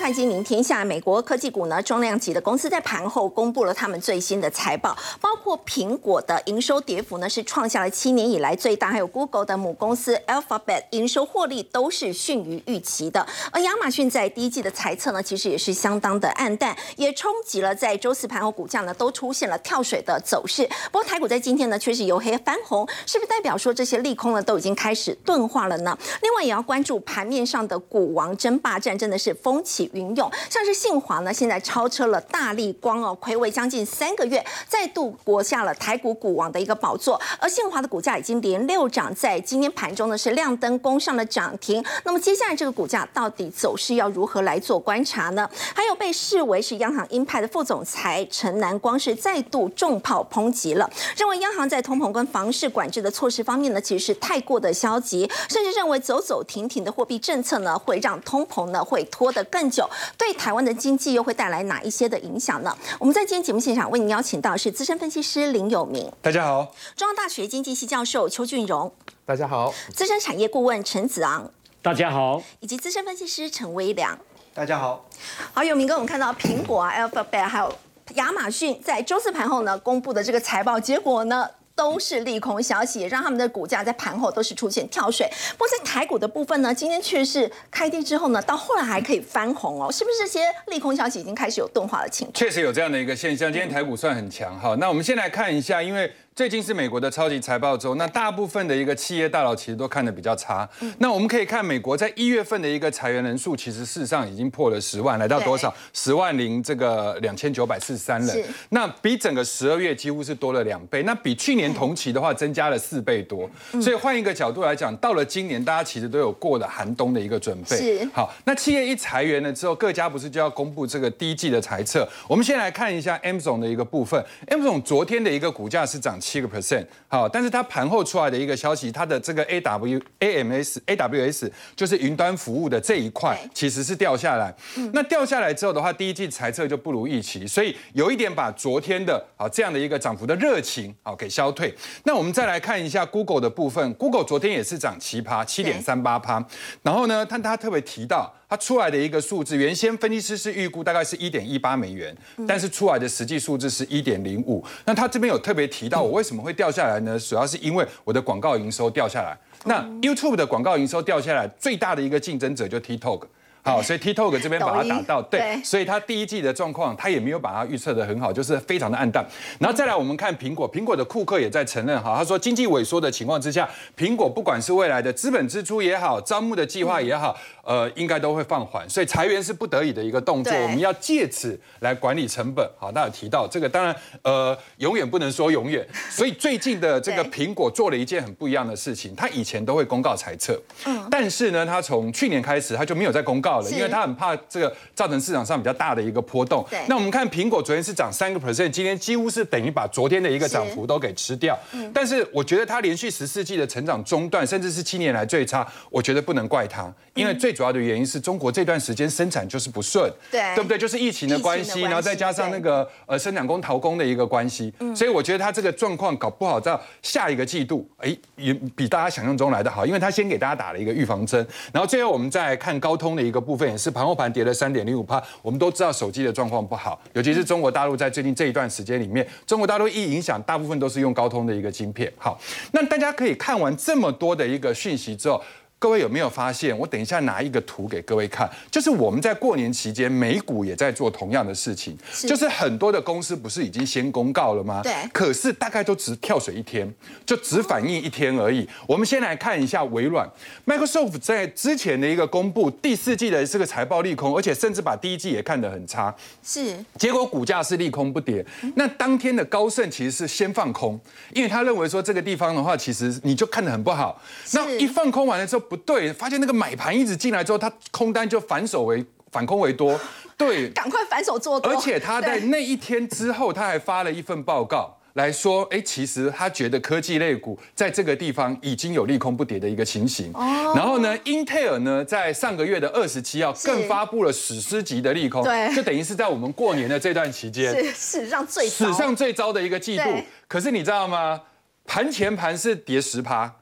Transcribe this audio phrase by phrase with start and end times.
[0.00, 13.26] 看今明天下，美国科技股呢，重量级的公司在盘后公布了他们最新的财报，包括苹果的营收跌幅呢是创下了七年以来最大，还有 Google 的母公司 Alphabet 营收获利都是逊于预期的。
[13.52, 20.66] 而亚马逊在第一季的财测呢，其实也是相当的暗淡，也冲击了在周四盘后股价呢都出现了跳水的走势。
[20.90, 25.98] 不过台股在今天呢却是由黑翻红，是不是代表说这些利空呢都已经开始钝化了呢？
[26.22, 30.10] 另外也要关注盘面上的股王争霸战，真的是风起云。
[30.16, 37.20] 涌，像是信华呢，现在超车了大力光哦，暌违将近三个月，再度夺下了台股股王的一个宝座。
[37.38, 41.84] 而信华的股价已经连六涨，在今天盘中呢是亮灯攻上了涨停。
[42.02, 45.48] 那么接下来这个股价到底走势要如何来做观察呢？
[45.74, 59.79] 还有被视为是央行鹰派的副总裁陈南光是再度重炮抨击了，认为央行在通膨跟房市管制的措施方面呢，其实是太过的消极，甚至认为走走停停的货币政策呢，会让通膨呢会拖得更久。
[60.16, 62.76] 对台湾的经济又会带来哪一些的影响呢？
[62.98, 68.92] 我们在今天节目现场为您邀请到是资深分析师林有明，大家好；中央大学经济系教授邱俊荣，
[69.24, 71.50] 大家好；资深产业顾问陈子昂，
[71.82, 74.18] 大家好；以及资深分析师陈威良，
[74.54, 75.06] 大家好。
[75.52, 77.72] 好，有明哥，我们看到苹果啊、Alphabet 还有
[78.14, 81.48] 亚马逊在周四盘后呢公布的这个财报结果呢？
[81.80, 85.26] 都是利空消息，让他们的股价在盘后都是出现跳水。
[85.52, 92.34] 不过在台股的部分呢，今天却是开低之后呢，到后来还可以翻红哦，是不是这些利空消息已经开始有钝化的情况？
[92.34, 93.50] 确实有这样的一个现象。
[93.50, 96.12] 今天台股算很强哈，那我们先来看一下，因为。
[96.40, 100.66] 最近是美国的超级财报周，那大部分的一个企业大佬其实都看得比较差。
[100.96, 105.70] 那我们可以看美国在一月份的一个裁员人数，其实事实上已经破了十万，来到多少？
[105.92, 108.42] 十万零这个两千九百四十三人。
[108.70, 111.02] 那比整个十二月几乎是多了两倍。
[111.02, 113.46] 那比去年同期的话，增加了四倍多。
[113.72, 117.76] 所以换一个角度来讲，到了今年，大家其实都有过了寒冬的一个准备。
[117.76, 118.08] 是。
[118.14, 122.08] 好，那企业一裁员了之后，各家不是就要公布这个第一季的财测？
[122.26, 124.24] 我们先来看一下 M 总的一个部分。
[124.48, 126.86] M 总昨天的一个股价是涨七个 percent。
[127.08, 134.54] 好，但是它盘后出来的一个消息，它的这个 A W A M S A W S 就是云端服务的这一块，其实是掉下来。
[134.92, 141.74] 那掉下来之后的话，第一季财测就不如预期，所以有一点把昨天的啊这样的一个涨幅的热情啊给消退。
[142.04, 146.44] 那我们再来看一下 Google 的部分，Google 昨天也是涨七趴，七点三八趴。
[146.82, 148.32] 然后呢，但他特别提到。
[148.50, 152.12] 它出来的一个数字，原先分析师是预估大概是一点一八美元，
[152.48, 154.62] 但是出来的实际数字是一点零五。
[154.84, 157.16] 那他这边有特别提到，我为什么会掉下来呢？
[157.16, 159.38] 主要是因为我的广告营收掉下来。
[159.66, 163.22] 那 YouTube 的广告营收掉下来，最大的一个竞争者就 TikTok。
[163.70, 169.24] 好，所以 TikTok 这边把它打到对，所以它第一季的状况，它也没有把它预测的很好，就是非常的暗淡。
[169.60, 182.68] 然后再来，我们看苹果，苹果的库克也在承认哈，他说经济萎缩的情况之下，苹果不管是未来的资本支出也好，招募的计划也好，呃，应该都会放缓，所以裁员是不得已的一个动作，我们要借此来管理成本。
[182.76, 193.59] 好，那有提到这个，当然呃，永远不能说永远，所以最近的这个苹果做了一件很不一样的事情，他以前都会公告裁撤，嗯，但是呢，他从去年开始他就没有再公告。
[193.70, 196.64] 因为他很怕这个造成市场上比较大的一个波动。
[196.86, 201.58] 那我们看苹果昨天是涨三个 percent，今天几乎是等于把昨天的一个涨幅都给吃掉。
[201.92, 210.40] 但是我觉得它连续十四季的成长中断，甚至是七年来最差，我觉得不能怪它，因为最主要的原因是中国这段时间生产就是不顺，对。
[210.54, 210.76] 对不对？
[210.76, 223.80] 就是疫情的关系，然后再加上那个呃生产工逃工的一个关系，所以我觉得它这个状况搞不好到下一个季度，哎，也比大家想象中来的好，因为它先给大家打了一个预防针，然后最后我们再看高通的一个部分也。
[223.80, 232.12] 是盘后盘跌了三点零五帕，我们都知道手机的状况不好，尤其是中国大陆在最近这一段时间里面，中国大陆一影响，大部分都是用高通的一个芯片。
[232.18, 232.38] 好，
[232.72, 235.42] 那大家可以看完这么多的一个讯息之后。
[235.80, 236.78] 各位有没有发现？
[236.78, 241.96] 我等一下拿一个图给各位看，就是我们在过年期间，美股也在做同样的事情，
[242.28, 244.82] 就是很多的公司不是已经先公告了吗？
[244.82, 244.92] 对。
[245.10, 246.86] 可是大概都只跳水一天，
[247.24, 248.68] 就只反应一天而已。
[248.86, 250.28] 我们先来看一下微软
[250.66, 256.14] ，Microsoft 在之前的一个公布第四季的这个财报利空，而且甚至把第一季也看得很差。
[256.44, 256.76] 是。
[256.98, 258.44] 结果股价是利空不跌。
[258.76, 261.00] 那当天的高盛其实是先放空，
[261.32, 264.20] 因为他认为说这个地方的话，其实你就看得很不好。
[264.52, 265.64] 那一放空完了之后。
[265.70, 269.98] 不对，发现那个买盘一直进来之后，他空单就反手为反空为多，
[270.36, 271.72] 对， 赶快反手做多。
[271.72, 280.32] 而且他在那一天之后，他还发了一份报告来说，哎，其实他觉得科技类股在这个地方已经有利空不跌的一个情形。
[280.34, 280.72] 哦。
[280.74, 290.04] 然后呢，英特尔呢，在上个月的二十七号更发布了史诗级的利空，对，就等于是在我们过年的这段期间，是史上最史上最糟的一个季度。
[290.48, 291.40] 可是你知道吗？
[291.86, 293.52] 盘前盘是跌十趴。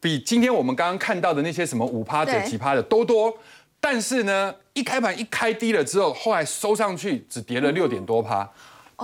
[0.00, 3.36] 比今天我们刚刚看到的那些什么五趴、的几趴的多多，
[3.80, 8.48] 但是呢，一开盘一开低了之后，后来收上去只跌了六点多趴。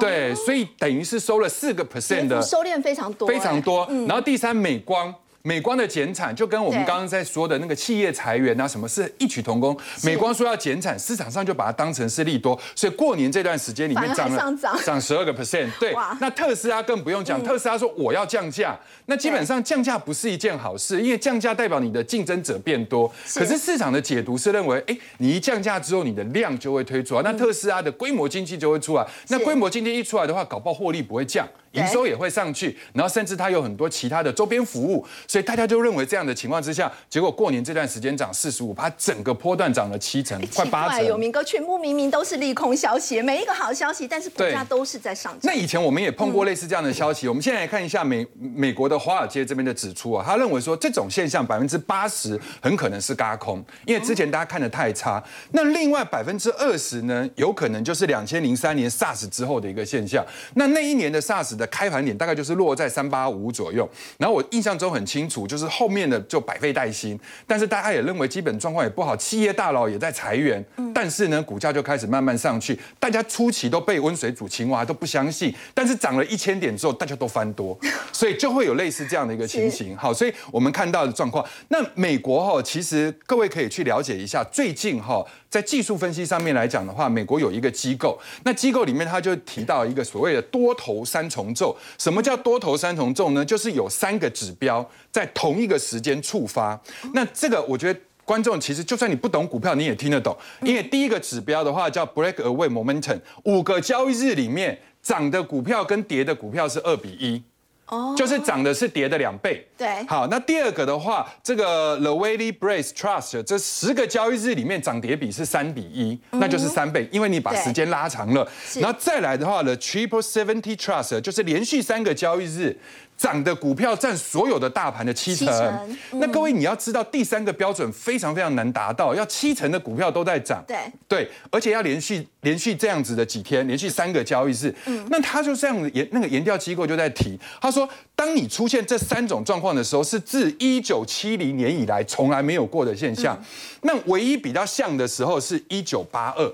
[0.01, 3.87] 对，所以等于是收了四个 percent 的收敛非常多，非常多。
[4.09, 5.15] 然后第三，美光。
[5.47, 9.77] 美光的减产就跟我们刚刚在说的那个企业裁员啊，什么是异曲同工。
[10.03, 14.43] 美光说要减产，市场上就把它当成是利多，所以过年这段时间里面涨了
[14.83, 15.69] 涨十二个 percent。
[15.79, 18.75] 对，那特斯拉更不用讲，特斯拉说我要降价，
[19.05, 23.07] 那基本上降价不是一件好事，因为降价代表你的竞争者变多。
[23.35, 29.07] 可是市场的解读是认为，哎，你一降价之后，你的量就会推出来，那特斯拉的规模经济就会出来。
[29.29, 31.47] 那规模经济一出来的话，搞不好获利不会降。
[31.75, 41.05] 营收也会上去，然后甚至它有很多其他的周边服务，所以大家就认为这样的情况之下，结果过年这段时间涨四十五，它整个波段涨了七成，快八成。
[41.05, 45.41] 有明哥，全部明明都是利空消息，每一个好消息，但是股价都是在上涨。
[45.43, 55.23] 那以前我们也碰过类似这样的消息，我们现在来看一下美美国的华尔街这边的指出啊，他认为说这种现象百分之八十很可能是嘎空，因为之前大家看的太差。
[55.53, 60.25] 那另外百分之二十呢，有可能就是两千零三年 SARS 之后的一个现象。
[60.55, 63.89] 那那一年的 SARS 的开盘点大概就是落在三八五左右，
[64.19, 70.65] 然后我印象中很清楚，就是后面的就百废待兴，但是大家也认为基本状况也不好，企业大佬也在裁员，
[70.95, 77.79] 但是呢，股价就开始慢慢上去，大家初期都被温水煮青蛙，都不相信，但是涨了一千点之后，大家都翻多，
[78.13, 79.97] 所以就会有类似这样的一个情形。
[79.97, 85.25] 好，所以我们看到的状况，那美国哈，其实各位可以去了解一下，最近哈。
[85.55, 91.79] 在技术分析上面来讲的话，美国有一个机构，那机构里面他就提到一个所谓的多头三重奏。
[91.97, 93.45] 什么叫多头三重奏呢？
[93.45, 96.77] 就是有三个指标在同一个时间触发。
[97.13, 100.37] 那这个我觉得观众其实就算你不懂股票，你也听得懂。
[100.63, 107.41] 因为第一个指标的话叫 breakaway momentum，五个交易日里面涨的股票跟跌的股票是二比一。
[107.87, 109.67] 哦，就是涨的是跌的两倍。
[109.77, 118.49] 对，好，那第二个的话，这个 The Wiley Brace Trust 这十个交易日里面涨跌比是三比一，那就是三倍，因为你把时间拉长了。
[118.77, 122.77] 然后再来的话呢，Triple Seventy Trust 就是连续三个交易日。
[123.17, 130.77] 涨的股票占所有的大盘的七成，那各位你要知道第三个标准非常非常难达到，要七成的股票都在涨，对。
[131.09, 143.41] 对，而且要连续连续这样子的几天，连续三个交易日，嗯，那他就这样研那个研调机构就在提，他说，当你出现这三种状况的时候，是自一九七零年以来从来没有过的现象，
[143.83, 146.53] 那唯一比较像的时候是一九八二。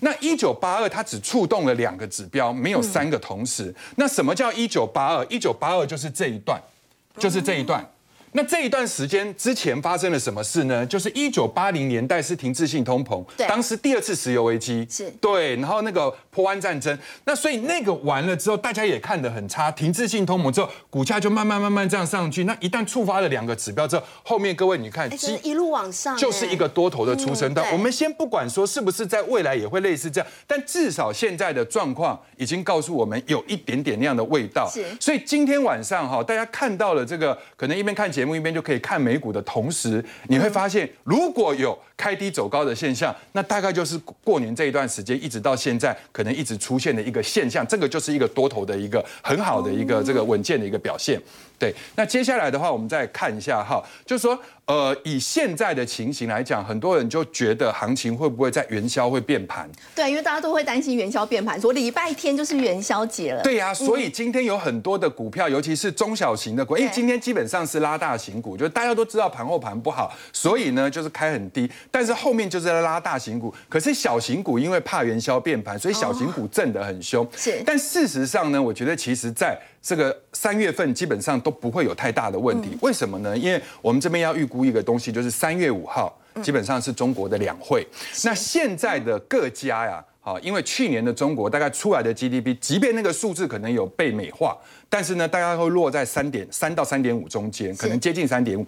[0.00, 3.74] 那一九八二，它只触动了两个指标，没有三个同时。
[3.96, 5.24] 那什么叫一九八二？
[5.26, 6.60] 一九八二就是这一段，
[7.18, 7.86] 就是这一段。
[8.32, 10.86] 那这一段时间之前发生了什么事呢？
[10.86, 22.44] 就是一九八零年代是停滞性通膨，当时第二次石油危机，是对，然后那个波湾战争，那所以那个完了之后，大家也看得很差，停滞性通膨之后，股价就慢慢慢慢这样上去。
[22.44, 25.10] 那一旦触发了两个指标之后，后面各位你看，
[25.42, 27.66] 一路往上，就是一个多头的出生段。
[27.72, 34.70] 我们先不管说是不是在未来也会类似这样，但至少现在的状况已经告诉我们有一点点那样的味道。
[34.72, 38.08] 是，所以今天晚上哈，大家看到了这个，可能一边看。
[38.10, 51.18] 节节目一边就可以看美股的同时，你会发现，如果有开低走高的现象，那大概就是过年这一段时间一直到现在可能一直出现的一个现象，这个就是一个多头的一个很好的一个这个稳健的一个表现。
[51.60, 54.36] 对，那接下来的话，我们再看一下哈，就是说。
[54.66, 59.68] 呃，以现在的情形来讲，很多人就觉得行情会不会在元宵会变盘？
[59.96, 63.42] 对，因为大家都会担心元宵变盘，说礼拜天就是元宵节了。
[63.42, 73.52] 对呀，所以今天有很多的股票，尤其是中小型的股，因为今天基本上是拉大型股，就大家都知道盘后盘不好，所以呢就是开很低，但是后面就是在拉大型股。
[73.68, 77.28] 可是小型股因为怕元宵变盘，所以小型股震得很凶。
[77.36, 79.60] 是，但事实上呢，我觉得其实在。
[79.82, 83.36] 这个三月份基本上都不会有太大的问题，为什么呢？
[83.36, 87.86] 因为我们这边要预估一个东西，就是三月五号基本上是中国的两会。
[88.24, 94.56] 那现在的各家呀，好，因为去年的中国大概出来的 GDP，即便那个数字可能有被美化，
[94.90, 98.66] 但是呢，大概会落在三点三到三点五中间，可能接近三点五。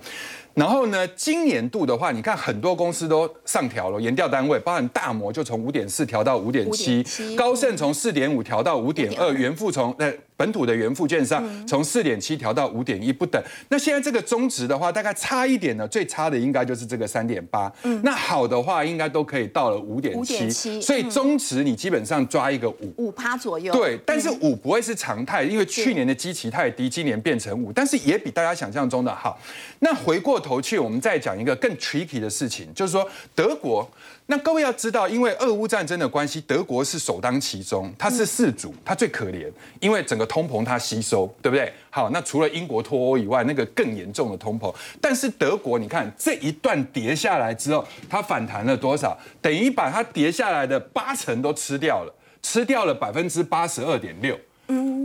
[0.55, 7.03] 然后呢，今年度的话，你看很多公司都上调了，研调单位，包含大摩就从五点四调到五点七，
[7.35, 13.43] 高盛从四点五调到五点二，元富从呃本土的元富券商从四点七调到五点一不等。
[13.71, 17.73] 那现在这个中值的话，大概差一点呢，最差的应该就是这个三点八。
[17.85, 20.51] 嗯，那好的话，应该都可以到了五点七。
[20.83, 23.73] 所以中值你基本上抓一个五五趴左右。
[23.73, 29.41] 对，但是五不会是常态，因为去年的基期太低，今年变成五，但是也比大家想象中的好。
[29.79, 30.43] 那回过。
[30.43, 33.89] 头去，我们再讲一个更 tricky 的事情，就是说德国。
[34.27, 41.73] 那各位要知道，因为俄乌战争的关系，德国是首当其冲，它是四主，它最可怜，因为整个通膨它吸收，对不对？
[41.91, 44.75] 好，那除了英国脱欧以外，那个更严重的通膨。
[45.01, 49.17] 但是德国，你看这一段跌下来之后，它反弹了多少？
[49.41, 54.37] 等于把它跌下来的八成都吃掉了，吃掉了百分之八十二点六。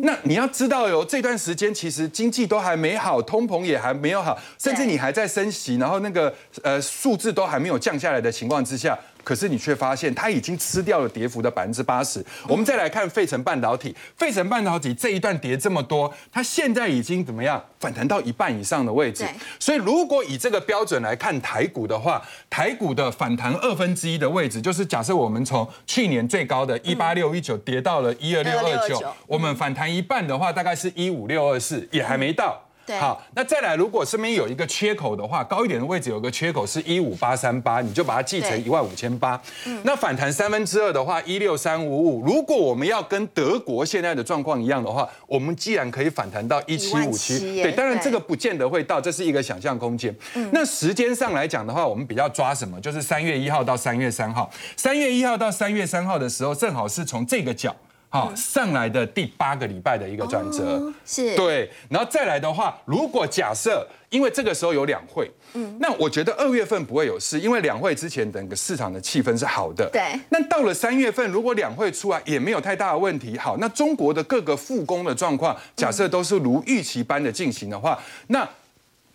[0.02, 6.34] 那你要知道哟，这段时间其实经济都还没好，通膨也还没有好，甚至你还在升息，然后那个
[6.64, 8.98] 呃数字都还没有降下来的情况之下。
[9.28, 12.26] 可是你却发现它已经吃掉了跌幅的百分之八十。
[12.48, 19.26] 我们再来看费城半导体，费城半导体这一段跌这么多，它现在已经怎么样反弹到一半以上的位置？
[19.60, 32.67] 所以如果以这个标准来看台股的话，台股的反弹二分之一的位置，就是假设我们从去年最高的一八六一九跌到了一二六二九，我们反弹一半的话，大概是一五六二四，也还没到。
[33.00, 39.40] 好，那再来，如果身边有一个缺口的话，高一点的位置有个缺口是一五八三八，你就把它记成一万五千八。
[39.84, 42.26] 那反弹三分之二的话，一六三五五。
[42.26, 50.16] 如果我们要跟德国现在的状况一样的话，我们既然可以反弹到一七五七，对，当然这个不见得会到，这是一个想象空间。
[50.52, 52.80] 那时间上来讲的话，我们比较抓什么？
[52.80, 54.50] 就是三月一号到三月三号。
[54.76, 57.76] 三月一号到三月三号的时候，正好是从这个角。
[58.18, 61.36] 好，上来的第八个礼拜的一个转折，是。
[61.36, 70.20] 对，然后再来的话，如果假设，因为这个时候有两会，嗯，那我觉得二月份不会有事，因为两会之前整个市场的气氛是好的，对。
[70.30, 78.48] 那到了三月份，如果两会出来也没有太大的问题，好，那中国的各个复工的状况，假设都是如预期般的进行的话，那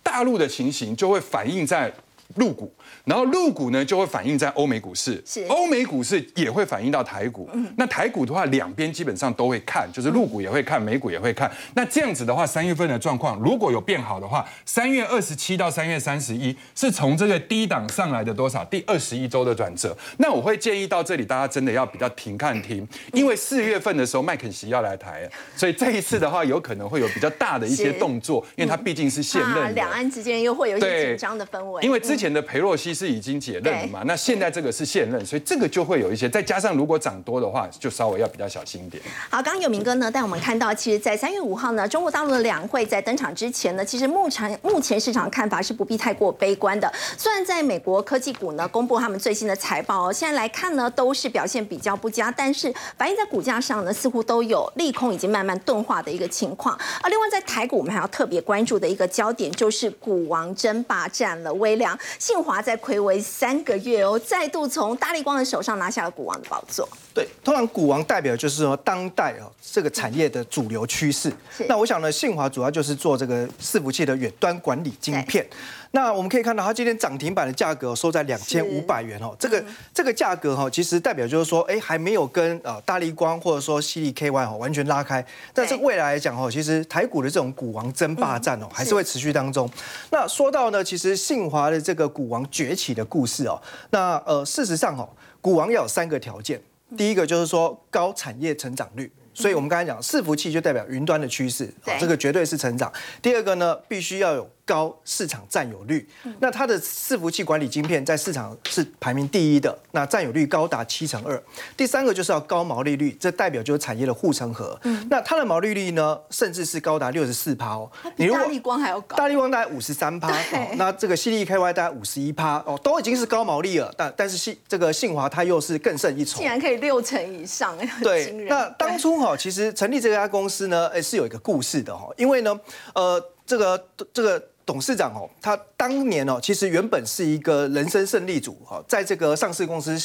[0.02, 1.92] 大陆的情形就会反映在
[2.36, 2.72] 入股。
[3.04, 7.48] 然后陆股呢就会反映在欧美股市，是欧美股市也会反映到台股。
[7.52, 11.50] 嗯那台股的话，两边基本上都会看，就是陆股也会看，美股也会看。
[11.74, 18.64] 那这样子的话，三月份的状况如果有变好的话，三月二十七到三月三十一是从这个低档上来的多少？
[18.66, 19.96] 第二十一周的转折。
[20.18, 31.82] 那我会建议到这里，大家真的要比较停看停，因为四月份的时候麦肯锡要来台，所以这一次的话有可能会有比较大的一些动作，因为它毕竟是现任，两岸之间又会有一些紧张的氛围。
[31.82, 32.92] 因为之前的裴洛西。
[32.92, 34.02] 是已经解任了嘛？
[34.04, 39.02] 那现在这个是现任，所以这个就会有一些，再加上如果涨多的话，就稍微要比较小心一点。
[39.30, 46.92] 好，刚刚有明哥呢带我们看到，其实，在三月五号呢，中国大陆的两会在登场之前呢，其实目前目前市场看法是不必太过悲观的。
[47.16, 56.78] 虽然在美国科技股呢公布他们最新的财报哦，现在来看呢都是表现比较不佳，但是反映在股价上呢，似乎都有利空已经慢慢钝化的一个情况。
[57.02, 61.52] 而另外在台股，我们还要特别关注的一个焦点就是股王争霸战了。
[61.54, 62.78] 微量、信华在。
[62.82, 66.88] 魁违三个月哦，再度从大力光的手上拿下了股王的宝座。
[67.14, 71.32] 对，通常股王代表就是说当代哦这个产业的主流趋势。
[71.68, 75.46] 那我想呢，信华主要就是做这个伺服器的远端管理晶片。
[75.94, 79.36] 那我们可以看到，它今天涨停板的价格收在两千五百元哦。
[79.38, 85.24] 这个这个价格哈，其实代表就是说，哎，还没有跟呃大力光或者说犀利 KY 哈完全拉开。
[85.52, 89.70] 但是未来来讲哈，其实台股的这种股王争霸战哦，还是会持续当中。
[90.10, 95.06] 那说到呢，其实信华的这个股王崛起的故事哦，那呃事实上哦，
[95.42, 96.58] 股王要有三个条件。
[96.96, 101.70] 第一个就是说高产业成长率，所以我们刚才讲伺服器就代表云端的趋势，
[102.00, 102.90] 这个绝对是成长。
[103.20, 104.48] 第二个呢，必须要有。
[104.64, 111.42] 高市场占有率，那它的伺服器管理晶片在市场是排名第一的，那占有率高达七成二。
[111.76, 114.78] 第三个就是要高毛利率，这代表就是产业的护城河。
[115.10, 117.90] 那它的毛利率呢，甚至是高达六十四趴哦。
[118.16, 119.16] 比大力光还要高。
[119.16, 120.32] 大力光大概五十三趴，
[120.76, 123.92] 那这个 C D K Y 大概五十一趴哦，都已经是高毛利了。
[123.96, 128.30] 但但是信这个信华它又是更胜一筹，竟然可以六成以上，对。
[128.48, 132.58] 那当初哈，其实成立这家公司呢，哎是有一个故事的哈，因为呢，
[132.94, 134.40] 呃，这个这个。
[134.64, 139.98] 董事长哦，他当年哦，其实原本是一个人生胜利组哈，在这个上市公司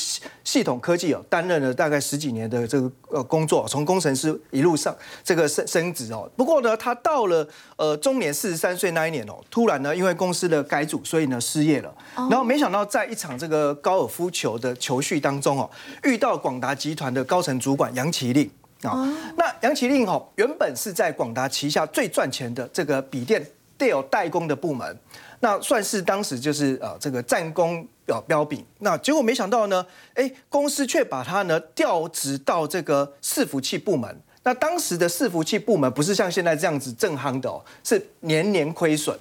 [0.43, 6.29] 系统科技哦，担任了大概十几年的这个呃工作，从工程师一路上这个升升职哦。
[6.35, 11.93] 不过呢，他到了呃中年四十三岁那一年哦，突然呢，因为公司的改组，所以呢失业了。
[12.15, 15.69] 然后没想到在一场这个高尔夫球的球序当中哦，
[16.03, 18.49] 遇到广达集团的高层主管杨奇令
[18.81, 19.05] 啊。
[19.37, 23.45] 那杨奇令哦，原本是在广达旗下最赚钱的这个笔电。
[23.77, 24.97] Dell 代工的部门，
[25.39, 28.65] 那算是当时就是呃这个战功表标炳。
[28.79, 34.15] 那结果没想到呢，哎，公司却把他呢调职到这个伺服器部门。
[34.43, 39.17] 那当时的伺服器部门不是像现在这样子正夯的哦，是年年亏损。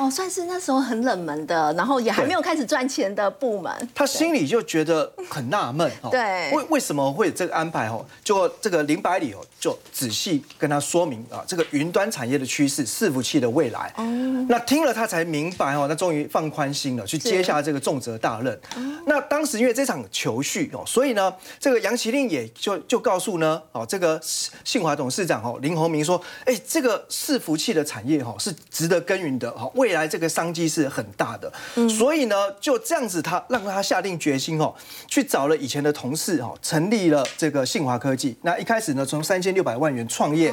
[0.00, 3.70] 哦，算是那时候很冷门的，然后也还没有开始赚钱的部门。
[3.94, 7.86] 他心里就觉得很纳闷，对，为为什么会有这个安排？
[7.88, 13.92] 哦，就这个林百里哦，就仔细跟他说明啊，这个云端产业的趋势，伺服器的未来。
[13.98, 14.02] 哦，
[14.48, 18.58] 那听了他才明白哦，那终于放宽心了，去接下这个重责大任。
[19.04, 24.18] 那当时因为这场求绪哦，所以呢，这个杨麒麟也就就告诉呢，哦，这个
[24.64, 31.52] 信华董事长哦林鸿明说，哎，这个伺服器的产业哈是值得耕耘的哈，未来这个商机是很大的。
[31.88, 34.74] 所以呢，就这样子，他让他下定决心哦，
[35.06, 38.36] 去找了以前的同事哦，成立了这个信华科技。
[38.42, 40.52] 那一开始呢，从三千六百万元创业，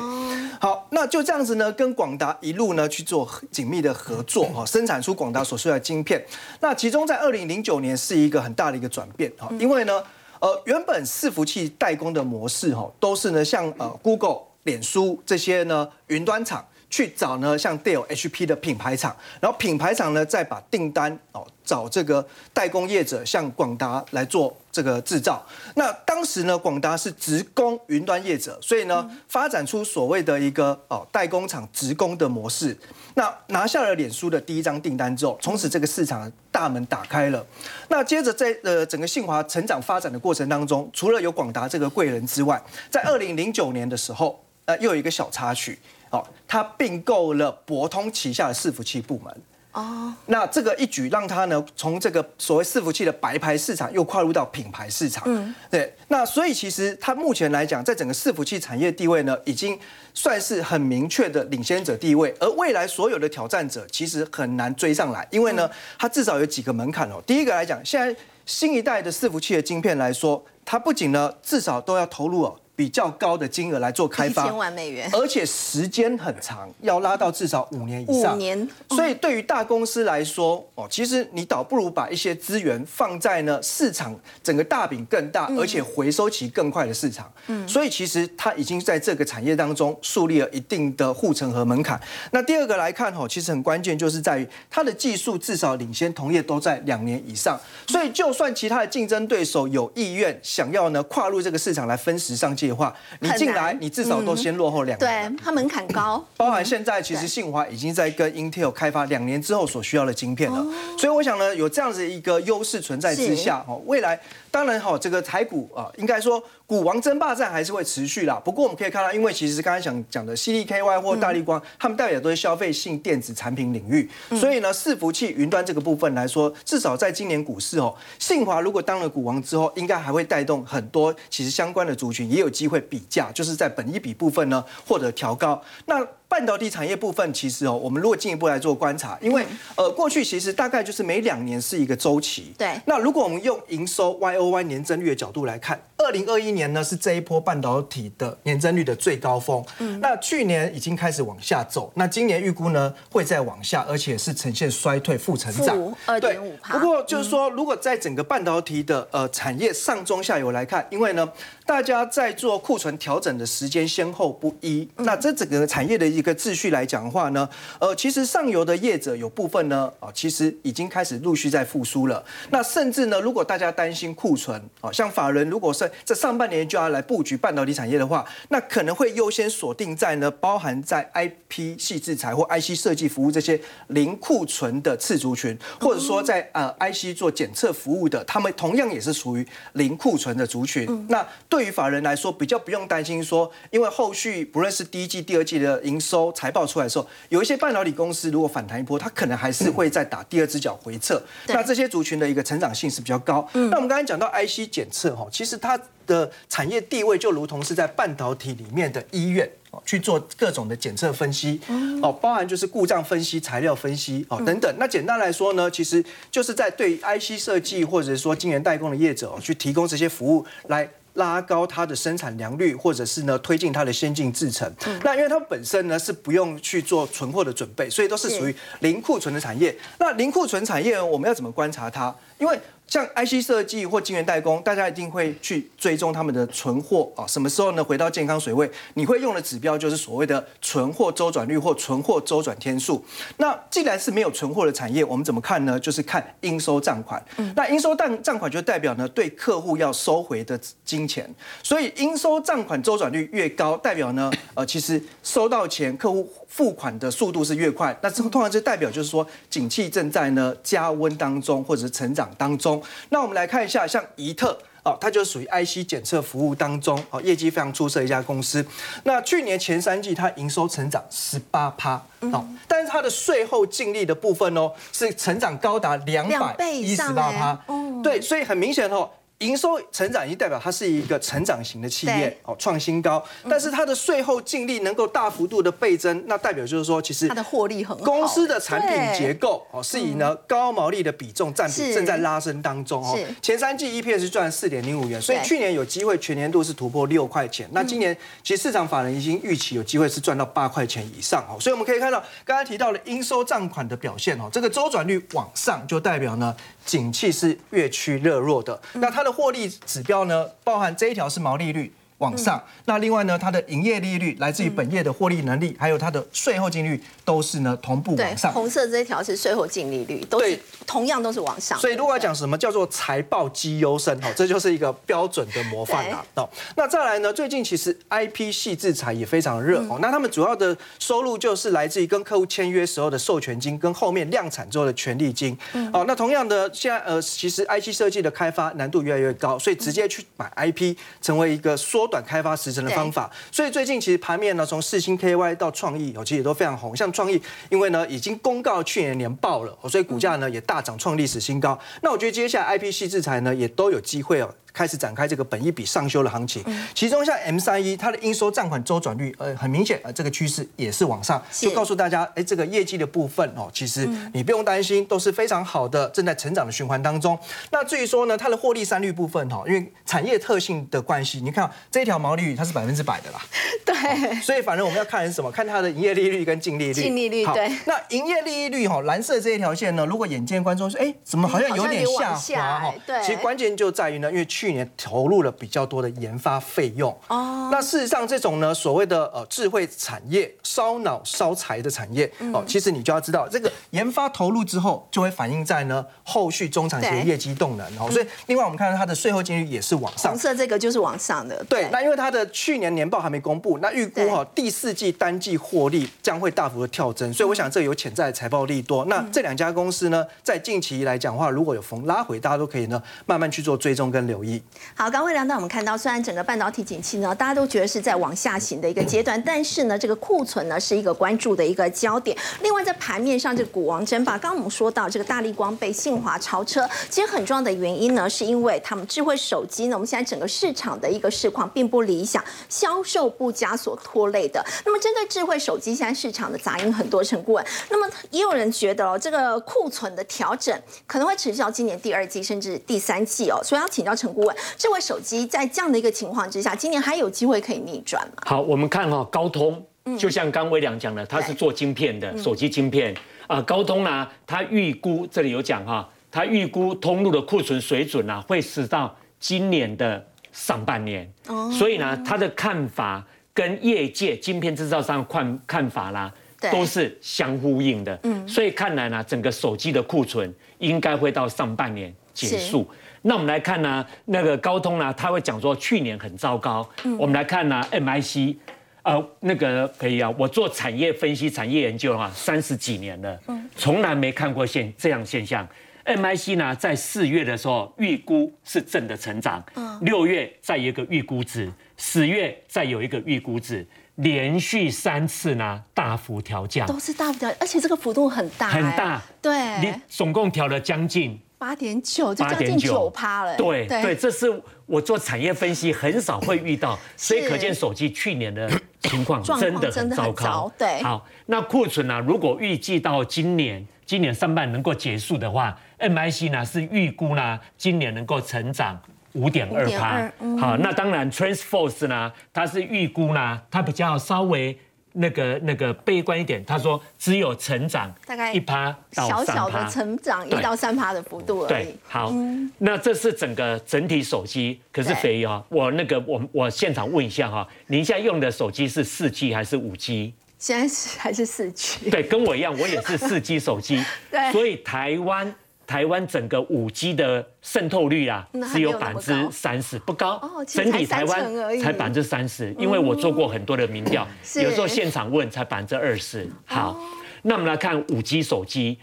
[0.60, 6.24] 好，那就这样子呢，跟广达一路呢去做紧密的合作哈，生产出广达所需要的晶片。
[6.60, 10.04] 那其中在二零零九年是一个很大的一个转变哈，因为呢，
[10.40, 16.66] 呃，原本伺服器代工的模式哈，都是呢像呃 Google、脸书这些呢云端厂。
[16.90, 25.46] 去找呢，像 Dell、HP 的品牌厂，然后品牌厂呢再把订单哦找这个代工业者，像广达来做这个制造。
[25.76, 32.78] 那当时呢，广达是直供云端业者，所以呢发展出所谓的一个哦代工厂直供的模式。
[33.16, 37.46] 那拿下了脸书的第一张订单之后，从此这个市场大门打开了。
[37.90, 45.78] 那接着在呃整个信华成长发展的过程当中，除了有广达这个贵人之外，在二零零九年的时候，呃又有一个小插曲。
[46.10, 49.36] 哦，他并购了博通旗下的伺服器部门。
[49.74, 55.24] 哦，那这个一举让他呢，从这个所谓伺服器的白牌市场又跨入到品牌市场。
[55.28, 55.94] 嗯，对。
[56.08, 59.78] 那所以其实他目前来讲，在整个伺服器产业地位呢，已经
[60.16, 62.34] 算是很明确的领先者地位。
[62.40, 67.22] 而未来所有的挑战者其实很难追上来，因为呢，它至少有几个门槛哦。
[67.28, 72.60] 第一个来讲，现在新一代的伺服器的晶片来说，它不仅呢，至少都要投入哦。
[72.78, 78.36] 比较高的金额来做开发，千万美元，而且时间很长，要拉到至少五年以上。
[78.36, 87.34] 五年，所以对于大公司来说，哦，其实你倒不如把一些资源放在呢市场整个大饼更大，而且回收期更快的市场。
[87.48, 92.00] 嗯，所以其实它已经在这个产业当中树立了一定的护城河门槛。
[92.30, 97.60] 那第二个来看，哦，其实很关键就是在于它的技术至少领先同业都在两年以上。
[97.88, 102.67] 所以就算其他的竞争对手有意愿想要呢跨入这个市场来分食商机。
[102.68, 105.30] 的话，你进来，你至少都先落后两年。
[105.30, 106.24] 对，它门槛高。
[106.36, 110.66] 包含现在，其实信华已经在跟 Intel 开发两年之后所需要的晶片了。
[110.98, 114.20] 所以我想呢，有这样子一个优势存在之下，哦，未来
[114.58, 116.44] 当然哈，这个台股啊，应该说。
[116.66, 118.42] 股王争霸战还是会持续啦。
[118.44, 135.62] 不过我们可以看到，因为其实刚才想讲的 CDKY 或大力光，他们代表都是消费性电子产品领域，所以呢，伺服器云端这个部分来说，至少在今年股市哦，信华如果当了股王之后，应该还会带动很多其实相关的族群也有机会比价，就是在本一比部分呢获得调高。
[135.86, 142.54] 那半导体产业部分，其实哦，我们如果进一步来做观察，因为呃，过去其实大概就是每两年是一个周期。
[142.58, 142.80] 对。
[142.86, 149.64] 那如果我们用营收 Y O Y 年增率的角度来看，二零二一年呢是这一波半导体的年增率的最高峰。
[149.80, 150.00] 嗯。
[150.02, 155.96] 那去年已经开始往下走，那今年预估呢会再往下，而且是呈现衰退、负成长。
[156.06, 156.56] 二点五。
[156.64, 161.28] 不过就是说，如果在整个半导体的呃产业上中下游来看，因为呢。
[161.68, 167.48] 大家在做库存调整的时间先后不一，那这整个产业的一个秩序来讲的话呢，
[167.80, 172.24] 呃，其实上游的业者有部分呢，啊，其实已经开始陆续在复苏了。
[172.52, 191.06] 那甚至呢，如果大家担心库存，啊，像法人如果是在上半年就要来布局半导体产业的话，那可能会优先锁定在呢，包含在 IP 系制裁或 IC 设计服务这些零库存的次族群，或者说在呃 IC 做检测服务的，他们同样也是属于零库存的族群。
[191.10, 191.57] 那对。
[191.58, 201.20] 对于法人来说，比较不用担心说，因为后续不论是第一季、第二季的营收财报出来的时候，有一些半导体公司如果反弹一波，它可能还是会再打第二只脚回撤。
[201.48, 203.50] 那这些族群的一个成长性是比较高。
[203.54, 209.50] 那我们刚才讲到 IC 检测哈，其实它的产业地位就如同是在半导体里面的医院
[209.84, 211.60] 去做各种的检测分析
[212.04, 214.72] 哦，包含就是故障分析、材料分析哦等等。
[214.78, 220.88] 那简单来说呢，其实就是在对 IC 设计或者说晶圆代工的业者去提供这些服务来。
[221.18, 224.72] 拉高它的生产良率，或者是呢推进它的先进制程。
[225.04, 229.78] 那因为它本身呢是不用去做存货的准备，所以都是属于零库存的产业。
[230.00, 232.16] 那零库存产业我们要怎么观察它？
[232.40, 238.70] 因为像 IC 设计或晶圆代工，大家一定会去追踪他们的存货啊，什么时候呢回到健康水位？
[238.94, 243.04] 你会用的指标就是所谓的存货周转率或存货周转天数。
[243.38, 245.78] 那既然是没有存货的产业，我们怎么看呢？
[245.78, 247.24] 就是看应收账款。
[247.56, 251.30] 那应收账账款就代表呢对客户要收回的金钱，
[251.62, 262.82] 所以应收账款周转率越高，代表呢呃其实收到钱客户付款的速度是越快，那这通常就代表就是说景气正在呢加温当中或者是成长当中。
[263.10, 264.58] 那我们来看一下，像怡特。
[264.84, 268.66] 哦，它就属于 IC 检测服务当中，哦，业绩非常出色一家公司。
[269.04, 277.60] 那去年前三季它营收成长十八趴，哦，但是它的税后净利的部分哦，是成长高达两百一十八趴，
[278.02, 279.10] 对，所以很明显哦。
[279.40, 283.24] 营收成长已经代表它是一个成长型的企业哦，创新高。
[283.48, 288.04] 但是它的税后净利能够大幅度的倍增，那代表就是说，其实它的获利很好。
[288.04, 293.18] 公司的产品结构哦，是以呢高毛利的比重占比正在拉升当中哦。
[293.42, 297.70] 前三季 EPS 赚四点零五元，所以去年有机会全年度是突破六块钱。
[297.72, 301.60] 那今年其实市场法人已经预期有机会是赚到八块钱以上哦。
[301.60, 306.56] 所以我们可以看到，刚才提到了应收账款的表现哦，这个周转率往上就代表呢。
[306.88, 310.48] 景气是越趋热弱的，那它的获利指标呢？
[310.64, 311.94] 包含这一条是毛利率。
[312.20, 318.54] 往上，那另外呢，它的营业利率来自于本业的获利能力，还有它的税后净利率都是呢同步往上。
[318.54, 321.78] 红色这一条是税后净利率，都是同样都是往上。
[321.78, 326.26] 所以如果要讲什么叫做财报绩优生哦，这就是一个标准的模范啦。
[326.36, 335.58] 哦，那再来呢，最近其实 IP 系制裁也非常热哦，那他们主要的收入就是来自于跟客户签约时候的授权金，跟后面量产之后的权利金。
[335.92, 342.08] 哦，那同样的，现在呃，其实 IC 设计的开发难度越来越高，所以直接去买 IP 成为一个缩。
[342.08, 346.96] 短开发时程的方法，所以最近其实盘面呢，从四星 KY 到创意，哦，其实也都非常红。
[346.96, 351.78] 像创意，因为呢已经公告去年年报了，所以股价呢也大涨创历史新高。
[352.04, 354.54] 那我觉得接下来 IPC 制裁呢，也都有机会哦。
[354.78, 356.64] 开始展开这个本一笔上修的行情，
[356.94, 367.36] 其中像 M 三一，它的应收账款周转率，呃，很明显，呃，这个趋势也是往上，就告诉大家，哎，这个业绩的部分哦，其实你不用担心，都是非常好的，正在成长的循环当中。
[367.72, 373.42] 那至于说呢，它的获利三率部分哈，因为产业特性的关系，你看这一条毛利率它是百分之百的啦，
[373.84, 376.94] 对，所以反正我们要看是什么，看它的营业利率跟净利率。
[376.94, 377.72] 净利率对。
[377.86, 382.94] 那营业利率哈，蓝色这一条线呢，如果眼见观众说，哎，怎么好像有点下滑哈？
[383.06, 385.54] 对，其实关键就在于呢，因为去年投入了。
[385.60, 387.10] 比较多的研发费用。
[387.30, 397.88] 哦，那事实上这种呢所谓的呃智慧产业烧脑烧财的产业哦，其实你就要知道这个研发投入之后就会反映在呢后续中长期的业绩动能。
[397.98, 409.06] 哦，所以另外我们看到它的税后净率也是往上，红色这个就是往上的，对，那因为它的去年年报还没公布，那预估哈第四季单季获利将会大幅的跳增，所以我想这有潜在财报利多。
[409.06, 414.47] 那这两家公司呢，在近期来讲的话，如果有逢拉回，大家都可以呢慢慢去做追踪跟留意。
[414.96, 422.38] 好，刚会聊到我们看到，虽然整个半导体景气呢，大家都觉得是在往下行的一个阶段，但是呢，这个库存呢是一个关注的一个焦点。
[422.62, 434.64] 另外，在盘面上，这个股王争霸，刚刚我们说到这个大力光被信华超车，其实很重要的原因呢，是因为他们智慧手机呢，我们现在整个市场的一个市况并不理想，销售不佳所拖累的。
[434.86, 448.34] 那么，针对智慧手机现在市场的杂音很多，陈顾问，那么也有人觉得哦，这个库存的调整可能会持续到今年第二季甚至第三季哦，所以要请教陈顾问，智慧手机在这样的一个情况之下，今年还有机会可以逆转吗？
[448.46, 449.84] 好，我们看哈，高通，
[450.16, 453.16] 就像刚微良讲的，他是做晶片的，手机晶片
[453.48, 453.60] 啊。
[453.64, 461.28] 高通呢，他预估这里有讲哈，他预估通路的库存水准呢，会是到今年的上半年。
[461.48, 466.32] 哦，所以呢，他的看法跟业界晶片制造商看看法啦，
[466.72, 468.20] 都是相呼应的。
[468.22, 472.88] 嗯，所以看来呢，整个手机的库存应该会到上半年结束。
[473.28, 476.88] 那我们来看呢，那个高通呢，他会讲说去年很糟糕。
[477.20, 478.56] 我们来看呢，MIC，
[479.02, 483.38] 呃，那个可以啊，我做产业分析、产业研究的话，三十几年了，
[483.76, 485.68] 从来没看过现这样现象。
[486.06, 489.62] MIC 呢，在四月的时候预估是正的成长，
[490.00, 493.86] 六月再一个预估值，十月再有一个预估值，
[494.16, 501.38] 连续三次呢大幅调降，都是大幅调，而且这个幅度很大，很大，对，你总共调了将近。
[501.58, 508.70] 八点九就将近九趴了，对对，这是我做产业分析很少会遇到， 所以可见手机去年的
[509.02, 510.72] 情况真的很糟糕。
[510.78, 512.20] 对，好，那库存呢？
[512.20, 519.00] 如果预计到今年今年上半能够结束的话，MIC 呢是预估呢今年能够成长
[519.34, 520.32] 五点二趴。
[520.60, 524.78] 好，那当然 Transforce 呢，它是预估呢，它比较稍微。
[525.20, 531.68] 那个那个悲观一点，他说只有成长大概一趴到小小的成长一到三趴的幅度而已。
[531.68, 532.34] 对，好，
[532.78, 534.80] 那这是整个整体手机。
[534.92, 540.34] 可是肥哦，我那个我我现场问一下哈，您现在用的手机是四 G 还是五 G？
[540.60, 542.10] 现在是还是四 G？
[542.10, 544.04] 对，跟我一样，我也是四 G 手机。
[544.32, 545.54] 对，所以台湾
[545.88, 550.40] 台湾整个五 G 的渗透率啊，只有百分之三十，不高。
[550.68, 554.28] 整体台湾才百分之三十，因为我做过很多的民调，
[554.62, 556.46] 有时候现场问才百分之二十。
[556.66, 557.00] 好，
[557.44, 559.00] 那我们来看五 G 手机，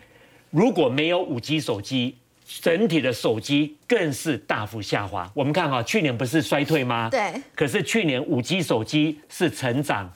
[0.50, 2.18] 如果没有五 G 手机，
[2.60, 5.30] 整体的手机更是大幅下滑。
[5.32, 7.08] 我们看哈，去年不是衰退吗？
[7.10, 7.32] 对。
[7.54, 10.12] 可是去年五 G 手机是成长。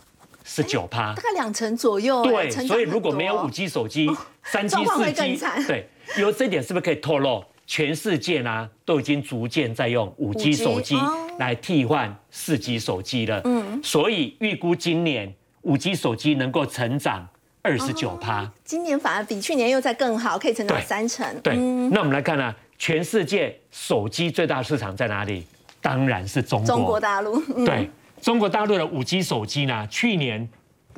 [0.50, 2.22] 十九趴，大概两成左右。
[2.24, 4.08] 对，所以如果没有五 G 手机，
[4.42, 10.96] 三 G、四 G，对，有这点是不是可以透露，全世界呢都已经逐渐在用五 G 手机
[11.38, 13.40] 来替换四 G 手机了。
[13.44, 17.28] 嗯，所以预估今年五 G 手机能够成长
[17.62, 21.26] 二十九趴，今年反而比去年又在更好，可以成长三成。
[21.42, 21.54] 对，
[21.90, 25.44] 那我们来看呢，全世界手机最大市场在哪里？
[25.80, 27.40] 当然是中国，中国大陆。
[27.64, 27.88] 对。
[28.20, 29.86] 中国大陆的五 G 手机呢？
[29.88, 30.48] 去年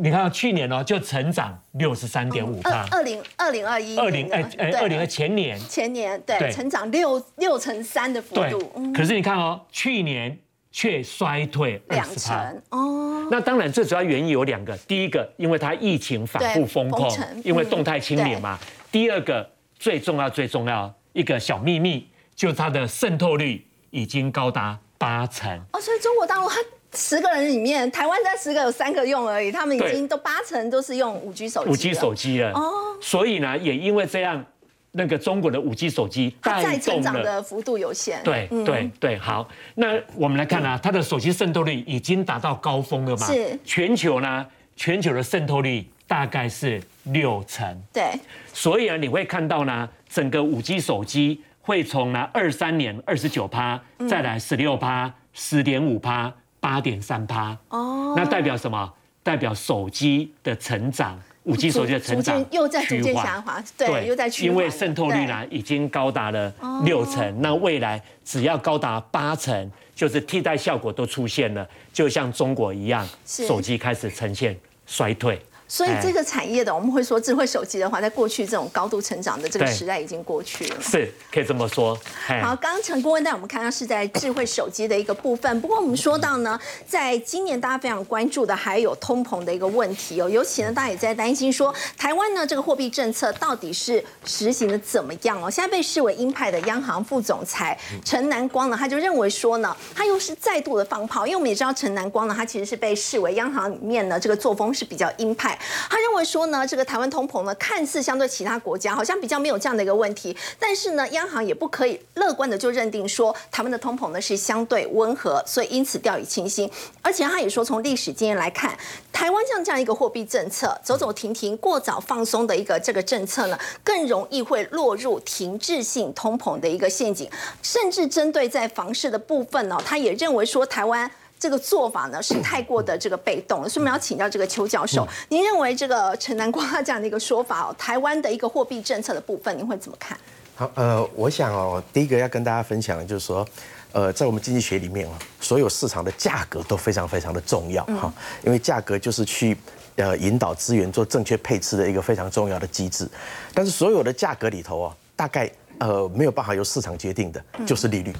[0.03, 8.93] 你看，去年哦就成长六十三点五二二零二零二一二零哎哎二零二前年前年对成长六六成三的幅度。
[8.95, 10.39] 可是你看哦，去年
[10.73, 13.29] 却衰退两成哦。
[13.31, 14.75] 那当然，最主要原因有两个。
[14.79, 17.07] 第一个，因为它疫情反复封控，
[17.45, 18.59] 因为动态清零嘛。
[18.91, 19.47] 第二个，
[19.79, 25.81] 最重要最重要一个小秘密，就是它的渗透率已经高达八成哦。
[25.81, 26.57] 所以中国大陆它。
[26.95, 31.71] 十个人里面，台湾在十个有三个用而已，他们已经都八成都是用五 G 手机。
[31.71, 34.45] 五 G 手机了哦，所以呢，也因为这样，
[34.93, 38.21] 那个中国的五 G 手机再成长的幅度有限。
[38.25, 43.27] 对对对，好，那我们来看啊，它的手机渗透率已经达到高峰了嘛？
[43.27, 43.57] 是。
[43.65, 47.83] 全球呢，全球的渗透率大概是六成。
[47.93, 48.11] 对。
[48.53, 56.35] 所以啊，你会看到呢，整个五 G 手机会从呢二三年二十九趴，再来十六趴，十点五趴。
[56.61, 58.93] 八点三趴哦，那代表什么？
[59.23, 64.29] 代表手机的成长，五 G 手机的成长又在逐渐下滑，对，又在。
[64.41, 66.51] 因为渗透率呢已经高达了
[66.85, 75.39] 六成，那未来只要高达八成，就是替代效果都出现了，就像中国一样，手机开始呈现衰退。
[75.71, 81.97] 所以这个产业的，我们会说智慧手机的话，在过去这种高度成长的这个时代已经过去了，是可以这么说。
[82.27, 95.49] 好，刚刚陈顾问带我们看到是在智慧手机的一个部分，不过我们说到呢，在今年大家非常关注的还有通膨的一个问题哦，尤其呢大家也在担心说，台湾呢这个货币政策到底是实行的怎么样哦？
[95.49, 105.57] 现在被视为鹰派的央行副总裁陈南光呢，他就认为说呢，他又是再度的放炮，因为我们也知道陈南光呢，他其实是被视为央行里面呢这个作风是比较鹰派。
[105.89, 116.71] 他认为说呢，这个台湾通膨呢，看似相对其他国家好像比较没有这样的一个问题，但是呢，央行也不可以乐观的就认定说台湾的通膨呢是相对温和，所以因此掉以轻心。
[117.03, 118.77] 而且他也说，从历史经验来看，
[119.13, 127.31] 台湾像这样一个货币政策走走停停、过早放松的一个这个政策呢，更容易会落入停滞性通膨的一个陷阱，
[127.63, 131.11] 甚至针对在房市的部分呢，他也认为说台湾。
[131.41, 140.17] 这个做法呢是太过的这个被动了，所以我们要请教这个邱教授，您认为这个陈南瓜这样的一个说法哦，台湾的一个货币政策的部分，您会怎么看？
[140.55, 143.49] 好，呃，我想哦，第一个要跟大家分享的就是说，
[143.93, 148.13] 呃，在我们经济学里面哦，所有市场的价格都非常非常的重要哈，
[148.45, 149.57] 因为价格就是去
[149.97, 153.09] 呃引导资源做正确配置的一个非常重要的机制，
[153.55, 158.15] 但是所有的价格里头哦，大概呃没有办法由市场决定的，就是利率。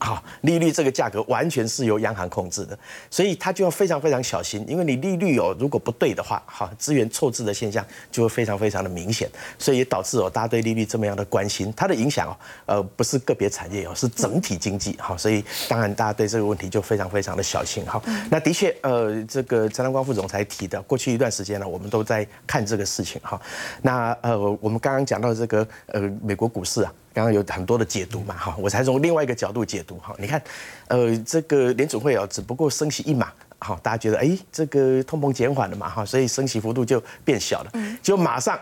[0.00, 2.78] 好，利率这个价格完全是由央行控制的，
[3.10, 23.40] 所以它就要非常非常小心，因为你利率哦如果不对的话，好资源错置的现象就会非常非常的明显，所以也导致哦大家对利率这么样的关心，它的影响哦呃不是个别产业哦是整体经济好，所以当然大家对这个问题就非常非常的小心哈，那的确呃这个陈南光副总裁提的，过去一段时间呢我们都在看这个事情哈，
[23.82, 26.92] 那呃我们刚刚讲到这个呃美国股市啊。
[27.12, 30.14] 刚刚有很多的解读嘛，哈，我才从另外一个角度解读哈。
[30.18, 30.42] 你看，
[30.88, 38.58] 呃，这个联储会啊，只不过升息一码，好，大家觉得哎，这个通膨减缓了嘛，哈，所以升息幅度就变小了，就马上，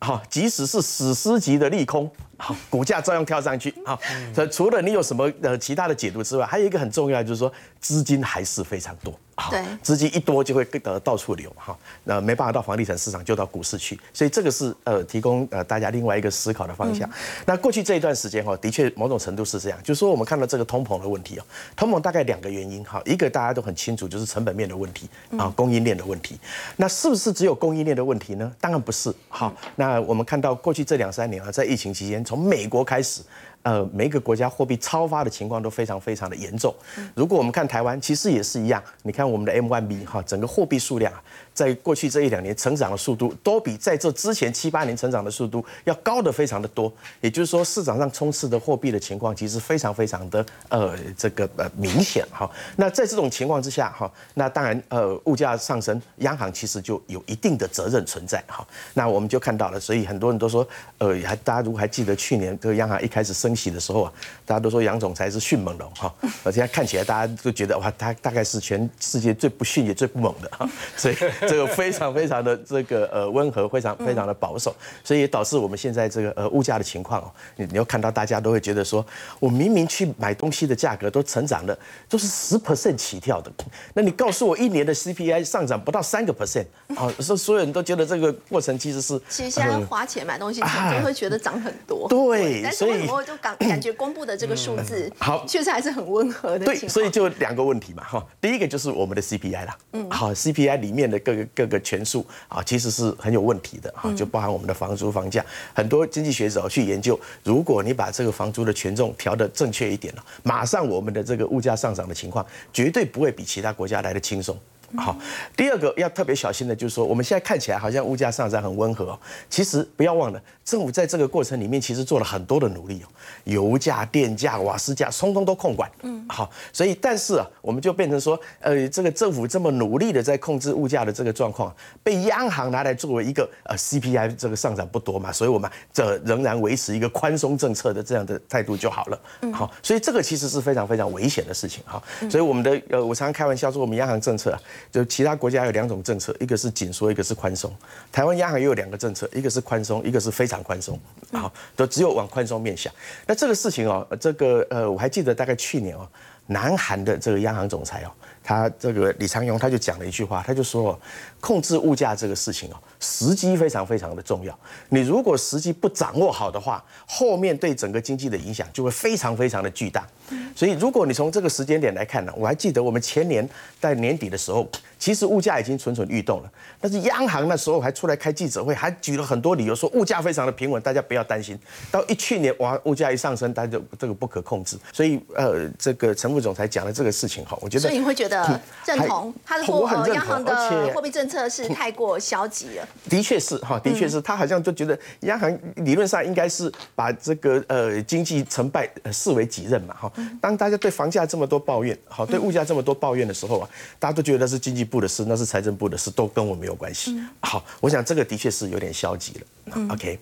[0.00, 2.10] 哈，即使是史诗级的利空。
[2.40, 3.72] 好，股价照样跳上去。
[3.84, 4.00] 好，
[4.34, 9.12] 所以除了你有什么呃其他的解读之外，还有一个很重要，就是说资金还是非常多。
[9.36, 11.50] 好，资金一多就会呃到处流。
[11.56, 13.98] 哈，那没办法到房地产市场，就到股市去。
[14.12, 17.08] 所以这个是呃提供呃大家另外一个思考的方向。
[17.46, 21.44] 那过去这一段时间哈，的确某种程度是这样，就是说我们看到这个通膨的问题哦，
[21.76, 26.38] 通膨大概两个原因哈，一个大家都很清楚，就是成本面的问题啊，供应链的问题。
[26.76, 28.50] 那是不是只有供应链的问题呢？
[28.60, 29.14] 当然不是。
[29.28, 32.22] 好，那我们看到过去这两三年啊，在疫情期间。
[32.30, 33.22] 从美国开始，
[33.62, 36.72] 呃，每一个国家货币超发的情况都非常非常的严重。
[37.12, 38.80] 如果我们看台湾，其实也是一样。
[39.02, 41.12] 你看我们的 M1B 哈，整个货币数量
[41.60, 46.90] 在过去这一两年成长的速度，都比在这之前七八年成长的速度要高的非常的多。
[47.20, 52.50] 也就是说，市场上充斥的货币的情况，其实非常非常的呃这个呃明显哈。
[52.76, 58.66] 那在这种情况之下哈，那当然呃物价上升，央行其实就有一定的责任存在哈。
[58.94, 64.12] 那我们就看到了，所以很多人都说，呃，还大家如果还记得去年这个央行一开始升息的时候啊，
[64.46, 66.10] 大家都说杨总裁是迅猛龙哈，
[66.42, 71.14] 而且看起来大家都觉得哇，他大概是全世界最不迅也最不猛的哈，所以
[71.50, 79.04] 这个非常非常的这个呃温和，非常非常的保守，所以也导致我们现在这个呃物价的情况哦，你你要看到大家都会觉得说，
[79.38, 83.50] 我明明去买东西的价格都成长了，都是十 percent 起跳的，
[83.94, 92.08] 那你告诉我一年的 CPI 上涨不到三个 percent 啊，所所有人都觉得这个过程其实是其实现在花钱买东西，就会觉得涨很多。
[92.08, 96.66] 对，但是为什么就感 感觉公布的这个数字好，确实还是很温和的。
[96.66, 114.58] 对，所以就两个问题嘛，哈，第一个就是我们的 CPI 啦，嗯，好，CPI 里面的各个各个权数啊，其实是很有问题的，啊，就包含我们的房租、房价，很多经济学者去研究，如果你把这个房租的权重调得正确一点了，马上我们的这个物价上涨的情况，绝对不会比其他国家来的轻松。
[114.96, 115.16] 好，
[115.56, 123.06] 第二个要特别小心的，就是说我们现在看起来好像物价上涨很温和，其实不要忘了，政府在这个过程里面其实做了很多的努力哦，
[123.44, 125.90] 油价、电价、瓦斯价，通通都控管。
[126.02, 139.20] 嗯，好，所以但是啊，我们就变成说，呃，这个政府这么努力的在控制物价的这个状况，被央行拿来作为一个呃 CPI 这个上涨不多嘛，所以我们这仍然维持一个宽松政策的这样的态度就好了。
[139.42, 142.02] 嗯，好，所以这个其实是非常非常危险的事情哈。
[142.28, 144.60] 所以我们的呃，我常常开玩笑说，我们央行政策啊。
[144.90, 147.74] 就其他国家有两种政策，一个是紧缩，一个是宽松。
[148.10, 150.98] 台湾央行也有两个政策，一个是宽松，一个是非常宽松。
[151.32, 152.92] 好，都只有往宽松面想。
[153.26, 156.08] 那这个事情哦，这个呃，我还记得大概去年哦，
[156.46, 158.10] 南韩的这个央行总裁哦，
[158.42, 160.98] 他这个李长荣他就讲了一句话，他就说，
[161.40, 164.56] 控制物价这个事情哦，时机非常非常的重要。
[164.90, 170.06] 你如果时机不掌握好的话，后面对整个经济的影响就会非常非常的巨大。
[170.54, 173.48] 所以，如果你从这个时间点来看呢，我还记得我们前年
[173.80, 176.50] 在年底的时候，其实物价已经蠢蠢欲动了。
[176.80, 181.58] 但是央行那时候还出来开记者会，还举了很多理由说物价非常的平稳，大家不要担心。
[181.90, 184.78] 到一去年哇，物价一上升，大家就这个不可控制。
[184.92, 192.86] 所以呃，这个陈副总裁讲的这个事情哈，我觉得所以你会觉得认同他的货呃央行的货币政策是太过消极了。
[193.08, 200.12] 的确是哈，的确是他好像就觉得央行理论上应该是把这个呃经济成败视为己任嘛哈。
[200.40, 207.18] 当大家对房价这么多抱怨，好，对物价这么多抱怨的时候啊，大家都觉得是经济部的事，那是财政部的事，都跟我没有关系。
[207.40, 209.40] 好，我想这个的确是有点消极了。
[209.88, 210.18] OK，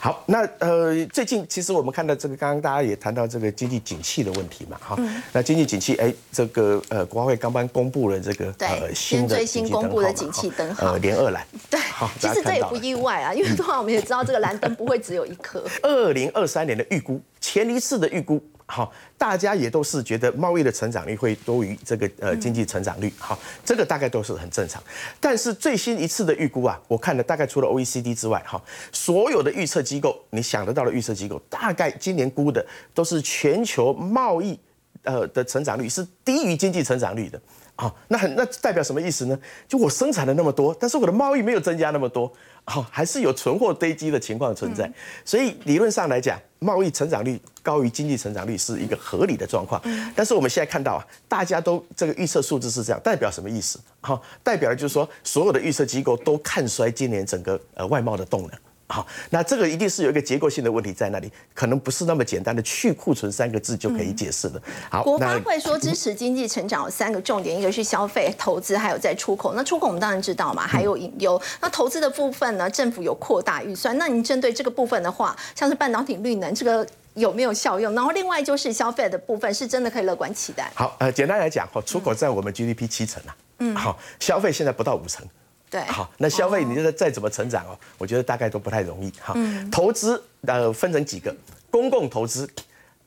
[0.00, 4.96] 好，那呃，最近其实我们看到这个，刚刚大家也谈到这个经济景气的问题嘛，哈，
[5.32, 11.78] 那经济景气，哎，这个呃，国会刚刚公布了这个呃新的最新公布的景气灯号，呃，连二蓝，对，
[12.18, 15.64] 其实这也不意外啊，因为 的话我们也知道这个蓝灯不会只有一颗。
[15.82, 18.42] 二零二三年的预估，前一次的预估。
[18.68, 24.82] 好，大家也都是觉得贸易的成长率会多于这个呃经济成长率，好，这个大概都是很正常。
[25.20, 34.58] 但是最新一次的预估啊，我看了大概除了 OECD 之外，哈，所有的预测机构，你想得到的预测机构，大概今年估的都是全球贸易
[35.04, 37.40] 呃的成长率是低于经济成长率的。
[37.78, 39.38] 好，那很那代表什么意思呢？
[39.68, 42.32] 就我生产了那么多，但是我的贸易没有增加那么多，
[42.64, 44.90] 好，还是有存货堆积的情况存在。
[45.26, 49.78] 所以理论上来讲，贸易成长率高于经济成长率是一个合理的状况。
[50.14, 53.78] 但是我们现在看到啊，大家都这个预测数字是这样，代表什么意思？
[54.00, 58.50] 好，代表就是说所有的预测机构都看衰今年整个呃外贸的动能。
[58.88, 64.62] 好，那这个一定是有一个结构性的问题在那里，可能不是那么简单的去库存三个字就可以解释的。
[64.88, 69.54] 好，国发会说支持经济成长有三个重点，一个是消费、投资，还有在出口。
[69.54, 71.40] 那出口我们当然知道嘛，还有引忧。
[71.60, 73.98] 那投资的部分呢，政府有扩大预算。
[73.98, 77.92] 那您针对这个部分的话，像是半导体、绿能，这个有没有效用？
[77.92, 80.70] 然后另外就是消费的部分，是真的可以乐观期待？
[80.74, 85.26] 好，呃，简单来讲，哈，出口占我们 GDP 七成啊，嗯，好，消费现在不到五成。
[85.68, 89.34] 对，好，那消费你觉得再怎么成长哦，我觉得大概都不太容易哈。
[89.70, 91.34] 投资呃分成几个，
[91.70, 92.48] 公共投资，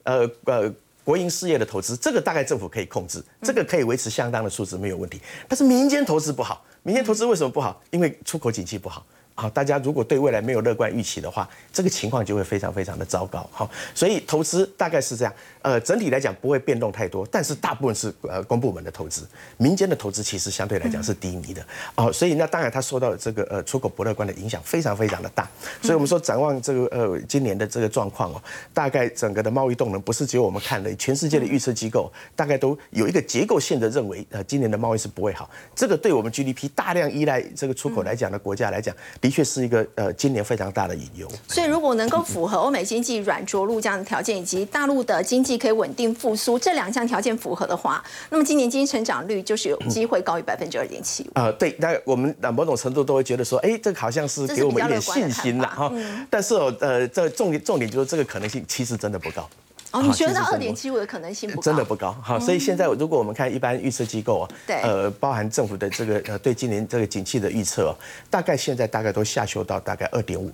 [0.03, 0.71] 呃呃
[1.03, 5.21] 国营事业的投资，这个大概政府可以控制，这个可以维持相当的数值没有问题。
[5.47, 7.81] 但是民间投资不好，民间投资为什么不好？
[7.91, 9.05] 因为出口景气不好。
[9.39, 13.49] 好，大家如果对未来没有乐观预期的话，这个情况就会非常非常的糟糕。
[13.54, 15.34] 好，所以投资大概是这样。
[15.62, 21.65] 呃，整体来讲不会变动太多，但是大部分是呃公部门的投资，民间的投资其实相对来讲是低迷的。
[21.95, 25.49] 哦，所以那当然它受到这个呃出口不乐观的影响非常非常的大。
[25.82, 28.41] 所以我们说展望这个呃今年的这个状况哦，
[28.73, 35.50] 大概整个的贸易动能不是只有我们看的，全世界的预测机构大概都有一个结构性的认为，呃，今年的贸易是不会好。
[35.75, 38.96] 这个对我们 GDP 大量依赖这个出口来讲的国家来讲，
[39.30, 41.27] 的确是一个呃今年非常大的隐忧。
[41.48, 51.32] 所以如果能够符合欧美经济软着陆这样的条件，以及大陆的经济可以稳定复苏这两项条件符合的话，那么今年经济成长率就是有机会高于百分之二点七五。
[51.36, 55.94] 呃，对，那我们某种程度都会觉得说，哎，这个好像是给我们一点信心了哈。
[56.27, 59.48] 但是哦，呃，这重点重点就是这个可能性其实真的不高。
[59.92, 61.62] 哦，你觉得二点七五的可能性不高？
[61.62, 62.15] 真的不高。
[62.21, 67.96] 好，所以现在如果我们看一般预测机构啊，对，呃，包含政府的这个呃对今年这个景气的预测，
[68.29, 70.52] 大概现在大概都下修到大概二点五。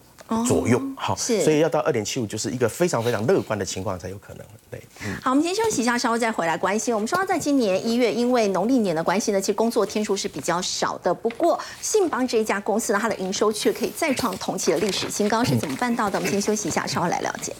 [0.47, 4.43] 左右，好，所以要到二点七五，就是一个非常非常乐观的情况才有可能。
[4.71, 4.81] 对，
[5.21, 6.91] 好，我们先休息一下，稍后再回来关心。
[6.91, 11.13] 我们说在今年一月，因为农历年的关系呢，其实工作天数是比较少的。
[11.13, 16.17] 不过信邦这一家公司呢，它的营收却可以再创同期的历史新高，是怎么办到的？
[16.17, 17.53] 我们先休息一下，稍后来了解。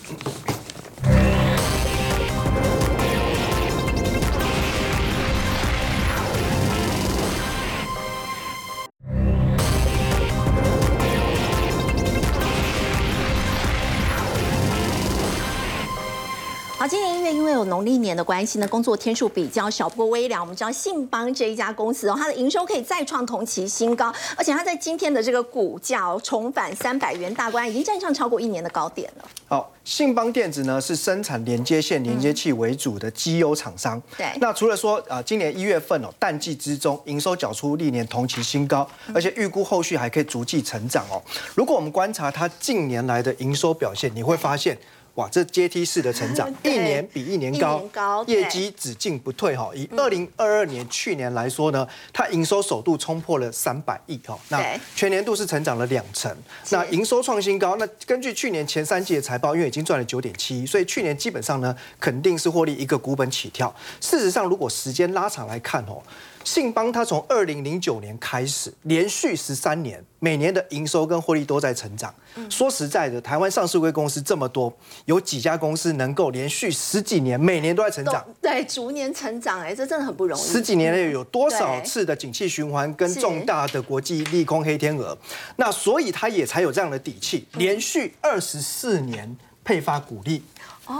[17.56, 19.90] 有农历年的关系呢，工作天数比较少。
[19.90, 29.26] 不过微凉，我们知道信邦这一家公司哦，它的营收可以再创同期新高，而且它在今天的这个股价重返三百元大关，已经站上超过一年的高点了。
[29.48, 34.02] 好，信邦电子呢是生产连接线、连接器为主的机优厂商。
[34.18, 34.28] 对。
[34.42, 41.22] 那除了说啊，今年一月份哦，淡季之中营收缴出历年同期新高，而且预估后续还可以逐季成长哦。
[41.56, 44.78] 如果我们观察它近年来的营收表现，你会发现。
[45.16, 49.72] 哇，这阶梯式的成长， 一年比一年高，业绩只进不退哈。
[49.74, 54.62] 以二零二二年去年来说呢，它营收首度冲破了三百亿哈，那
[54.94, 56.36] 全年度是成长了两成，
[56.70, 57.78] 那营收创新高。
[57.78, 63.74] 那根据去年前三季的财报，因为已经赚了九点七，所以去年基本上呢，肯定是获利一个股本起跳。
[64.02, 66.04] 事实上，如果时间拉长来看哦。
[66.46, 72.14] 信邦它从二零零九年开始，连续十三年，每年的营收跟获利都在成长。
[72.50, 74.72] 说实在的，台湾上市公司这么多，
[75.06, 78.24] 有几家公司能够连续十几年每年都在成长？
[78.40, 80.42] 对，逐年成长，哎，这真的很不容易。
[80.44, 85.18] 十几年内有多少次的景气循环跟重大的国际利空黑天鹅？
[85.56, 90.44] 那所以它也才有这样的底气，连续二十四年配发股利。
[90.86, 90.96] 哦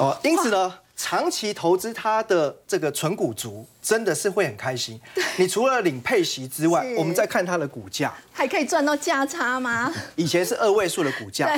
[0.00, 0.72] 哦，因此呢？
[1.00, 5.00] 长期投资它的这个纯股族真的是会很开心。
[5.36, 9.94] 你除了领配息之外，我们再看它的股价，还可以赚到价差吗？
[10.16, 11.48] 以前是二位数的股价，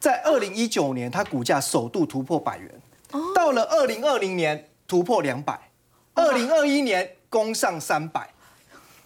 [0.00, 2.70] 在二零一九年它股价首度突破百元，
[3.32, 5.56] 到了二零二零年突破两百，
[6.14, 8.28] 二零二一年攻上三百，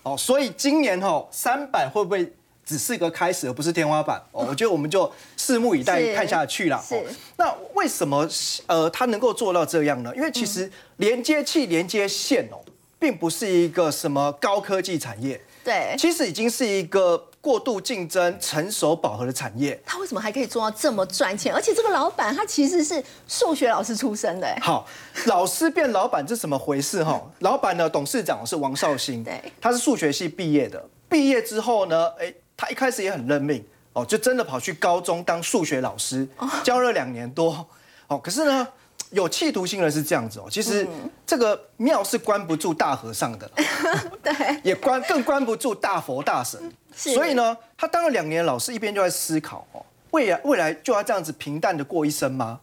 [0.04, 2.32] 哦，所以今年吼三百会不会？
[2.64, 4.46] 只是一个开始，而不是天花板哦。
[4.50, 6.76] 我觉得我们就拭目以待，看下去了。
[6.90, 7.02] 哦，
[7.36, 8.28] 那为什么
[8.66, 10.12] 呃它能够做到这样呢？
[10.14, 12.58] 因为其实连接器、连接线哦，
[12.98, 15.40] 并不是一个什么高科技产业。
[15.64, 19.80] 对，其实已经是一个过度竞争、成熟饱和的产业。
[19.86, 21.54] 他为什么还可以做到这么赚钱？
[21.54, 24.48] 而且这个老板他其实是数学老师出身的。
[24.60, 24.84] 好，
[25.26, 27.04] 老师变老板这怎么回事？
[27.04, 30.84] 哈， 老板的董事长是王绍兴，对，他是数学系毕业的。
[31.08, 32.32] 毕业之后呢，哎。
[32.62, 33.60] 他一开始也很认命
[33.92, 36.24] 哦，就真的跑去高中当数学老师，
[36.62, 37.66] 教了两年多
[38.06, 38.16] 哦。
[38.16, 38.68] 可是呢，
[39.10, 40.46] 有企图心的是这样子哦。
[40.48, 40.86] 其实
[41.26, 43.50] 这个庙是关不住大和尚的，
[44.22, 46.72] 对，也关更关不住大佛大神。
[46.94, 52.60] 所以呢，他当了两年老师，一边就在思考哦，未来未来就要这样子平淡的过一生吗？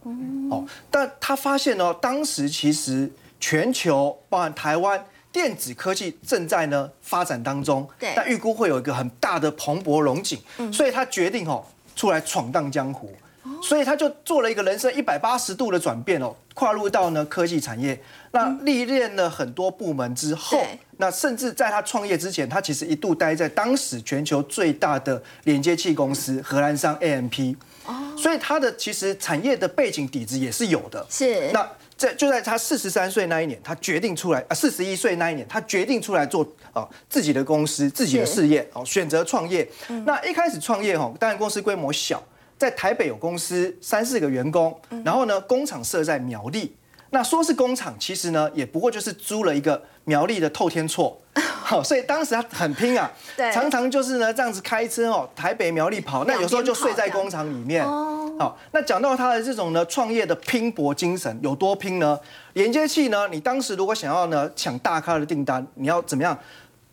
[0.49, 5.05] 哦，但他发现呢，当时其实全球包含台湾。
[5.31, 10.39] 电子科技正在呢发展当中，对，但预估会有一个很大的蓬勃龙井，
[10.73, 11.63] 所以他决定哦
[11.95, 13.13] 出来闯荡江湖，
[13.61, 18.01] 所以他就做了一个人生一百八十度的转变哦，跨入到呢科技产业，
[18.31, 20.65] 那历练了很多部门之后，
[20.97, 27.55] 那甚至在他创业之前，他其实一度待在当时全球最大的连接器公司荷兰商 AMP，
[27.85, 31.51] 哦，所以他的其实产业的背景底子也是有的，是。
[31.53, 31.69] 那。
[31.99, 39.67] 在就在他四十三岁那一年，他决定出来啊，四十一岁那一年，他决定出来做啊自己的公司、自己的事业，哦，选择创业。
[40.05, 42.23] 那一开始创业哈，当然公司规模小，
[42.57, 46.73] 在台北有公司三四个员工，然后呢，工厂设在苗栗，
[47.11, 57.83] 那说是工厂，其实呢也不过就是租了一个苗栗的透天厝， 好，所以当时他很拼啊，对常常就是呢这样子开车哦，台北苗栗跑，那有时候就睡在工厂里面。
[57.83, 62.19] 哦，好，那讲到他的这种呢创业的拼搏精神有多拼呢？
[62.53, 66.37] 连接器呢，你当时如果想要呢抢大咖的订单，你要怎么样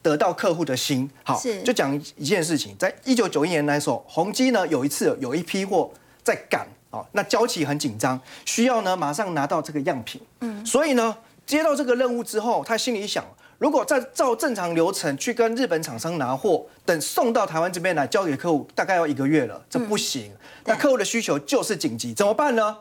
[0.03, 1.11] 得到客户的心？
[1.23, 5.91] 好是，就讲一件事情，在一九九一年那时候，宏基呢有一次有一批货
[6.23, 6.67] 在赶，
[6.97, 13.25] 哦，那交期很紧张，需要呢马上拿到这个样品，嗯，所以呢接到这个任务之后，他心里想。
[13.59, 20.31] 如果再照正常流程去跟日本厂商拿货，等送到台湾这边来交给客户，大概要一个月了，这不行。
[20.65, 22.77] 那客户的需求就是紧急，怎么办呢？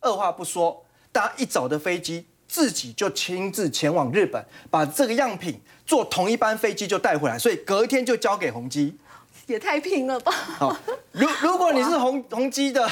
[0.00, 8.96] 二话不说，搭一早的飞机，自己就亲自前往日本，把这个样品坐同一班飞机就带回来，所以隔一天就交给宏基。
[9.46, 10.30] 也太拼了吧！
[10.30, 10.76] 好，
[11.10, 12.88] 如如果你是宏宏基的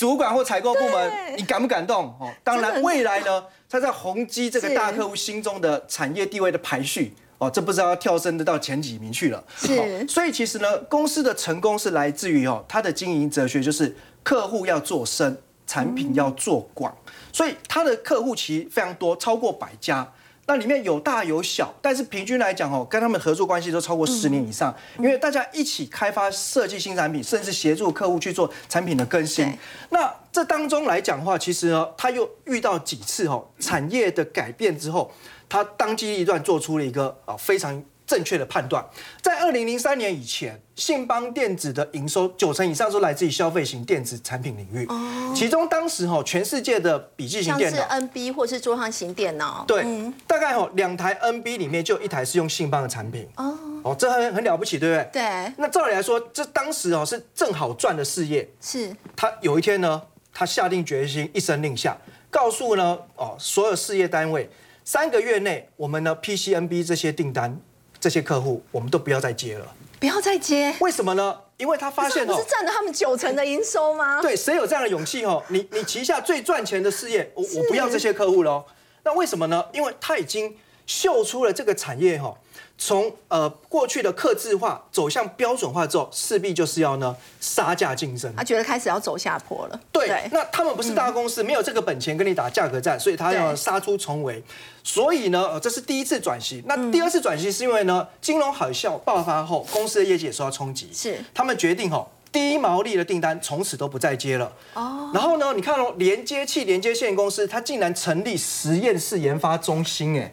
[0.00, 2.06] 主管或采购部门，你感不感动？
[2.18, 9.44] 哦，当然，未来呢，他在宏基这个大客户心中的产业地位的排序，哦，这不知道要跳升的到前几名去了。
[9.58, 15.36] 是，所以其实呢，公司的成功是来自于哦，它的经营哲学就是客户要做深，
[15.66, 16.96] 产品要做广，
[17.30, 20.10] 所以它的客户其实非常多，超过百家。
[20.50, 29.56] 那里面有大有小，但是平均来讲哦，跟他们合作关系都超过十年以上，因为大家一起开发设计新产品，甚至协助客户去做产品的更新。
[29.90, 35.12] 那这当中来讲的话，其实呢，他又遇到几次哦产业的改变之后，
[35.48, 37.80] 他当机立断做出了一个啊非常。
[38.10, 38.84] 正确的判断，
[39.22, 44.84] 在二零零三年以前，信邦电子的营收九成以上都来自于消费型电子产品领域。
[44.86, 49.84] 哦，其中当时哈，全世界的笔记型电脑，像是 NB 或是桌上型电脑，对，
[50.26, 53.28] 大概哈两台 NB 里面就一台是用信邦的产品。
[53.36, 55.22] 哦，哦，这很很了不起，对不对？
[55.22, 55.52] 对。
[55.56, 58.50] 那照理来说，这当时哦是正好赚的事业。
[58.60, 58.92] 是。
[59.14, 60.02] 他有一天呢，
[60.32, 61.96] 他下定决心，一声令下，
[62.28, 64.50] 告诉呢哦所有事业单位，
[64.84, 67.56] 三个月内我们呢 PCNB 这些订单。
[68.00, 69.66] 这些客户我们都不要再接了，
[70.00, 71.38] 不要再接，为什么呢？
[71.58, 74.22] 因为他发现哦，不是占了他们九成的营收吗？
[74.22, 75.42] 对，谁有这样的勇气哦？
[75.48, 78.64] 你你旗下最赚钱的事业，我我不要这些客户喽。
[79.02, 79.64] 那为什么呢？
[79.74, 82.34] 因为他已经秀出了这个产业哈。
[82.82, 88.34] 从呃过去的克制化走向标准化之后，势必就是要呢杀价竞争。
[88.34, 89.78] 他觉得开始要走下坡了。
[89.92, 94.42] 对，那他们不是大公司，没有这个本钱跟你打价格战，所以他要杀出重围。
[94.82, 96.62] 所以呢，这是第一次转型。
[96.66, 100.88] 那第二次转型是因为呢，金融海啸爆发后，公司的业绩也受到冲击。
[100.90, 102.08] 是，他们决定哈。
[102.32, 104.52] 低毛利的订单从此都不再接了。
[104.74, 105.52] 哦，然后呢？
[105.54, 110.32] 你看哦，连接器连接线公司，它竟然成立实验室研发中心，哎，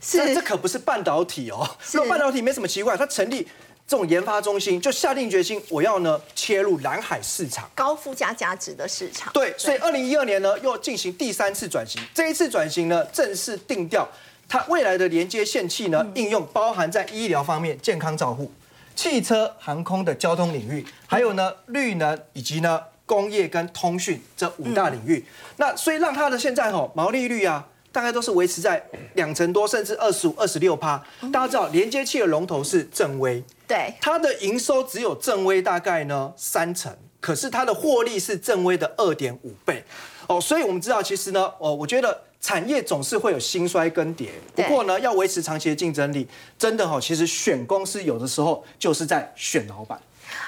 [0.00, 1.68] 这这可不是半导体哦。
[1.92, 3.48] 果半导体没什么奇怪，它成立
[3.86, 9.32] 这种研发中心，就下定决心，我要呢切入蓝海市场，高附加价值的市场。
[9.32, 12.00] 对，所以二零一二年呢，又进行第三次转型。
[12.12, 14.06] 这一次转型呢，正式定调，
[14.46, 18.52] 它未来的连接线器呢，应用包含在医疗方面，健康照护。
[18.98, 25.24] 汽车、航空的交通领域，还有呢绿能以及呢工业跟通讯这五大领域，
[25.56, 28.84] 那所以让它的现在吼毛利率啊，大概都是维持在
[29.14, 31.00] 两成多，甚至二十五、二十六趴。
[31.32, 39.84] 大家知道连接器的龙头是正威，对，它的营收只有正威大概呢三成，可是它的获利是正威的二点五倍。
[40.26, 42.22] 哦，所以我们知道其实呢，哦，我觉得。
[42.40, 46.26] 产业总是会有兴衰更迭，不过呢，要维持长期的竞争力，
[46.58, 50.00] 真的哈，其实选公司有的时候就是在选老板。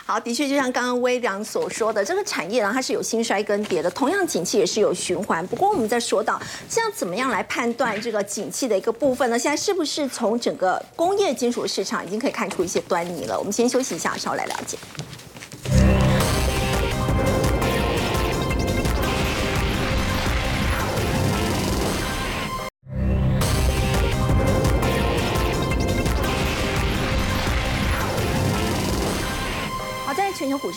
[0.04, 5.44] 好，的确就像刚刚微良所说的，这个产业呢，它是有兴衰更迭的，同样景气也是有循环。
[5.46, 9.38] 不过我们在说到这样怎么样来判断这个景气的一个部分呢？
[9.38, 13.38] 现在是不是从整个工业金属市场已经可以看出一些端倪了？
[13.38, 14.76] 我们先休息一下，稍后来了解。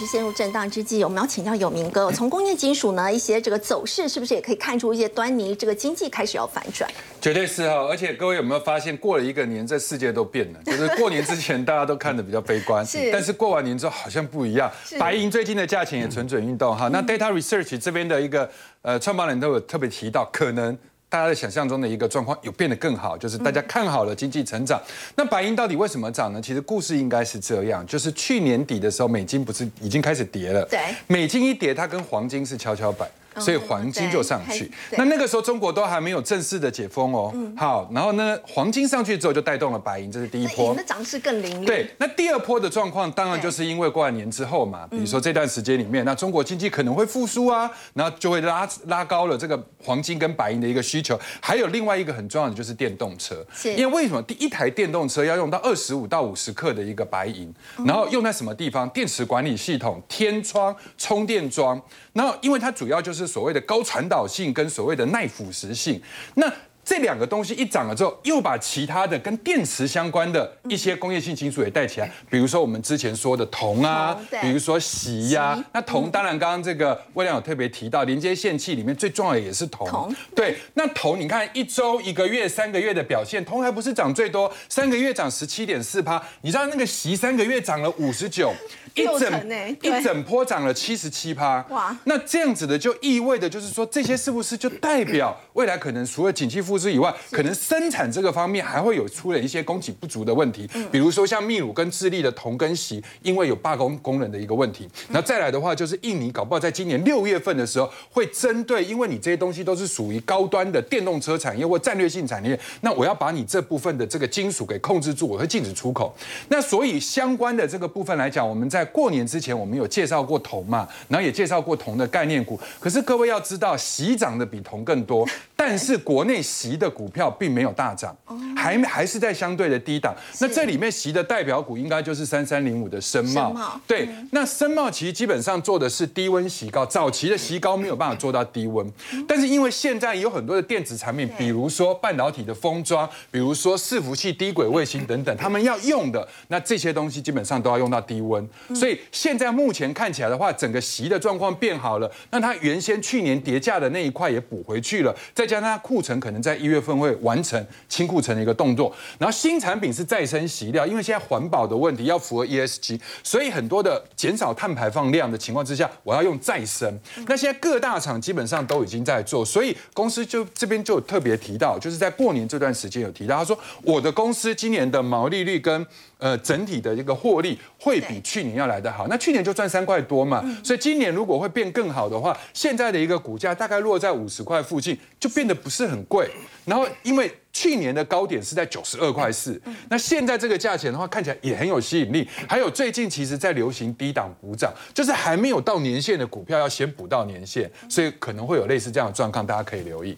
[0.03, 5.55] 市陷入震荡之际，我们要请教有明哥，从工业金属呢一些这个走势，是不是也可以看出一些端倪？
[5.55, 6.89] 这个经济开始要反转，
[7.21, 7.75] 绝对是哈。
[7.89, 10.59] 而且各位有没有发现，过了一个年，这世界都变了。
[10.65, 13.09] 就是过年之前大家都看的比较悲观， 是。
[13.11, 14.69] 但是过完年之后好像不一样。
[14.99, 16.89] 白银最近的价钱也蠢蠢欲动哈。
[16.89, 18.49] 那 Data Research 这边的一个
[18.81, 20.77] 呃创办人都有特别提到，可能。
[21.13, 24.81] 大家的想象中的一个状况有变得更好，就是大家看好了经济成长。
[25.15, 26.41] 那白银到底为什么涨呢？
[26.41, 30.65] 其实故事应该是这样，就是去年底的时候，美金不是已经开始跌了？
[30.65, 33.07] 对，美金一跌，它跟黄金是跷跷板。
[33.39, 34.71] 所以黄金就上去。
[34.91, 37.33] 那那个时候中国都还没有正式的解封哦。
[37.55, 40.73] 好，然后呢，黄金上去之后就带动了白银，这是第一波。
[40.75, 41.65] 那涨势更凌厉。
[41.65, 51.19] 对，那第二波的状况当然就是因为过完年之后嘛，比如说这段时间里面，那中国经济可能会复苏啊，然后就会拉拉高了这个黄金跟白银的一个需求。
[51.41, 57.53] 还有另外一个很重要的就是电动车，因为为什么第一台电动车要用到二十五到五十克的一个白银，
[57.85, 58.87] 然后用在什么地方？
[58.89, 61.81] 电池管理系统、天窗、充电桩。
[62.13, 66.01] 然后因为它主要就是所谓的高传导性跟所谓的耐腐蚀性，
[66.35, 66.51] 那。
[66.85, 75.63] 这两个东西一涨了之后，又把其他的跟电池相关的一些工业性金属也带起来，比如说我们之前说的铜啊，比如说锡呀。
[75.71, 80.13] 那铜当然刚刚这个魏亮有特别提到，连接线器里面最重要的也是铜。
[80.35, 86.21] 对，那铜你看一周、一个月、三个月的表现，铜还不是涨最多，三个月涨十七点四趴。
[86.41, 88.53] 你知道那个锡三个月涨了五十九，
[88.95, 91.65] 一整一整波涨了七十七趴。
[91.69, 104.89] 哇，那这样子的就意味着就是说这些是不是就代表未来可能除了景气复复苏以外，可能生产这个方面还会有出了一些供给不足的问题，比如说像秘鲁跟智利的铜跟锡，因为有罢工工人的一个问题。
[105.09, 116.15] 那再来的话，就是印尼搞不好在今年六月份的时候，会针对因为你这些东西都是属于高端的电动车产业或战略性产业，那我要把你这部分的这个金属给控制住，我会禁止出口。
[116.47, 122.59] 那所以相关的这个部分来讲，我们在过年之前我们有介绍过铜嘛，然后也介绍过铜的概念股。
[122.79, 125.27] 可是各位要知道，洗涨的比铜更多，
[125.65, 126.33] 但是国内。
[126.43, 128.13] 席的股票并没有大涨，
[128.53, 130.13] 还还是在相对的低档。
[130.41, 133.79] 那这里面席的代表股应该就是三三零五的深茂。
[133.87, 138.85] 对，那深茂其实基本上做的是低温席高，早期的席高没有办法做到低温，
[139.25, 148.45] 但是因为现在有很多的电子产品，比如说半导体的封装，比如说伺服器、低轨卫星等等，他们要用的那这些东西基本上都要用到低温。
[148.75, 156.53] 所以现在目前看起来的话，整个席的状况变好了，那它原先去年叠价的那一块也补回去了，再加上它库存可能在。
[156.63, 166.97] 一月份会完成清库存的一个动作，然后新产品是再生洗料，因为现在环保的问题要符合 ESG，所以很多的减少碳排放量的情况之下，我要用再生。
[167.27, 175.85] 那现在各大厂基本上都已经在做，所以公司就这边就特别提到，就是在过年这段时间有提到，他说我的公司今年的毛利率跟
[176.23, 179.07] 呃整体的一个获利会比去年要来得好。
[179.09, 186.29] 那去年就赚三块多嘛，所以今年如果会变更好的话，现在的一个股价大概落在五十块附近，就变得不是很贵。
[186.63, 192.25] 然后，因为去年的高点是在九十二块四，那现在这个价钱的话，看起来也很有吸引力。
[192.47, 200.17] 还有最近其实在流行低档补涨，就是还没有到年限的股票要先补到年限，所以可能会有类似这样的状况，大家可以留意。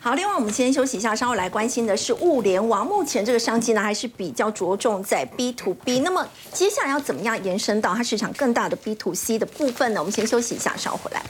[0.00, 2.86] 好，另外我们先休息一下，稍后来关心的是物联网。
[2.86, 6.00] 目前这个商机呢，还是比较着重在 B to B。
[6.00, 10.00] 那么接下来要怎么样延伸到它市场更大的 B to C 的部分呢？
[10.00, 11.22] 我们先休息一下，稍后回来。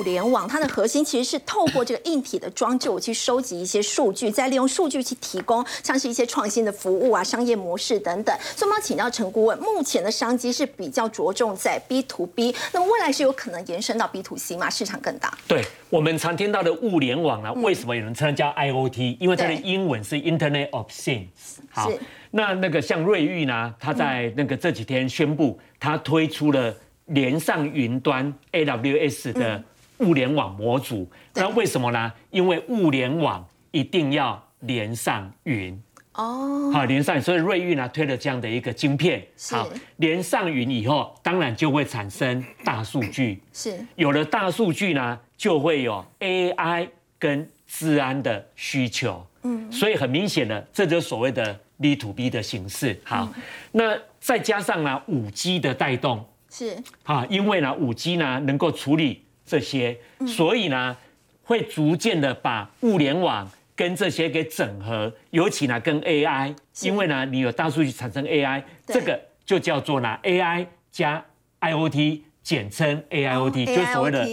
[0.00, 8.34] 物联网，它的核心其实是透过这个硬体的装置，我去收集一些数据，再利用数据去提供像是一些创新的服务啊、商业模式等等。
[8.56, 14.70] 所以我们要请教陈顾问，目前的商机是比较着重在 B to B，那么未来是有可能延伸到 B to C 吗？
[14.70, 15.36] 市场更大？
[15.46, 19.18] 对我们常听到的物联网啊，为什么有人称它叫 IOT？
[19.20, 21.26] 因为它的英文是 Internet of Things。
[21.68, 21.92] 好，
[22.30, 26.74] 那那个像瑞昱呢，他在那个这几天宣布，他推出了。
[27.12, 29.60] 连上云端 AWS 的
[30.00, 32.12] 物联网模组，那为什么呢？
[32.30, 35.80] 因为物联网一定要连上云。
[36.14, 43.78] 哦，好连上，所以瑞昱呢推了这样的一个晶片，好连上云以后，当然就会产生大数据，是。
[43.94, 53.00] 有了大数据呢，就会有 AI 跟治安的需求，嗯，所以很明显的，这就是所谓的 B to B 的形式。
[53.04, 53.32] 好，
[53.70, 56.26] 那再加上呢五 G 的带动。
[56.50, 56.76] 是。
[57.04, 59.98] 啊，因为呢，五 G 呢能够处理这些，
[60.28, 60.96] 所以呢
[61.42, 71.24] 会逐渐的把物联网跟这些给整合，尤其呢跟 AI，因为呢你有大数据产生 AI，这个就叫做呢 AI 加
[71.60, 74.24] IOT，简称 AIOT，就所谓的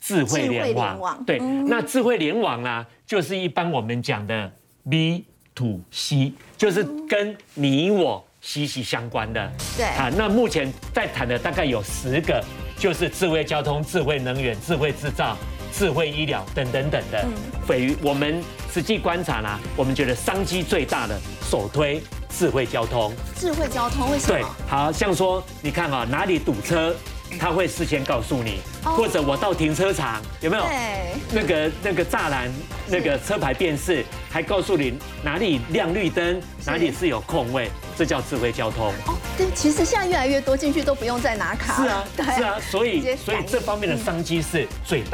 [0.00, 1.22] 智慧联网。
[1.26, 4.50] 对，那智慧联网呢，就是一般我们讲的
[4.88, 8.24] B to C，就是跟你我。
[8.42, 9.86] 息息相关的，对。
[9.86, 12.44] 啊，那目前在谈的大概有十个，
[12.82, 15.38] 就是智慧交通、智慧能源、智慧制造、
[15.72, 17.24] 智慧医疗等等等的。
[17.68, 21.16] 嗯，于我们实际观察呢，我们觉得商机最大的
[21.48, 23.14] 首推智慧交通。
[23.36, 24.36] 智慧交通为什么？
[24.36, 26.92] 对，好像说你看啊，哪里堵车
[27.38, 30.62] 它会事先告诉你，或者我到停车场有没有？
[30.64, 31.12] 对。
[31.34, 32.50] 那个那个栅栏
[32.86, 38.92] 那个车牌辨识，还告诉你哪里亮绿灯，哪里是有空位，这叫智慧交通。
[39.06, 41.82] 哦，对，其实现在越来越多进去都不用再拿卡。
[41.82, 45.10] 是啊，对是啊，所以所以这方面的商机是最大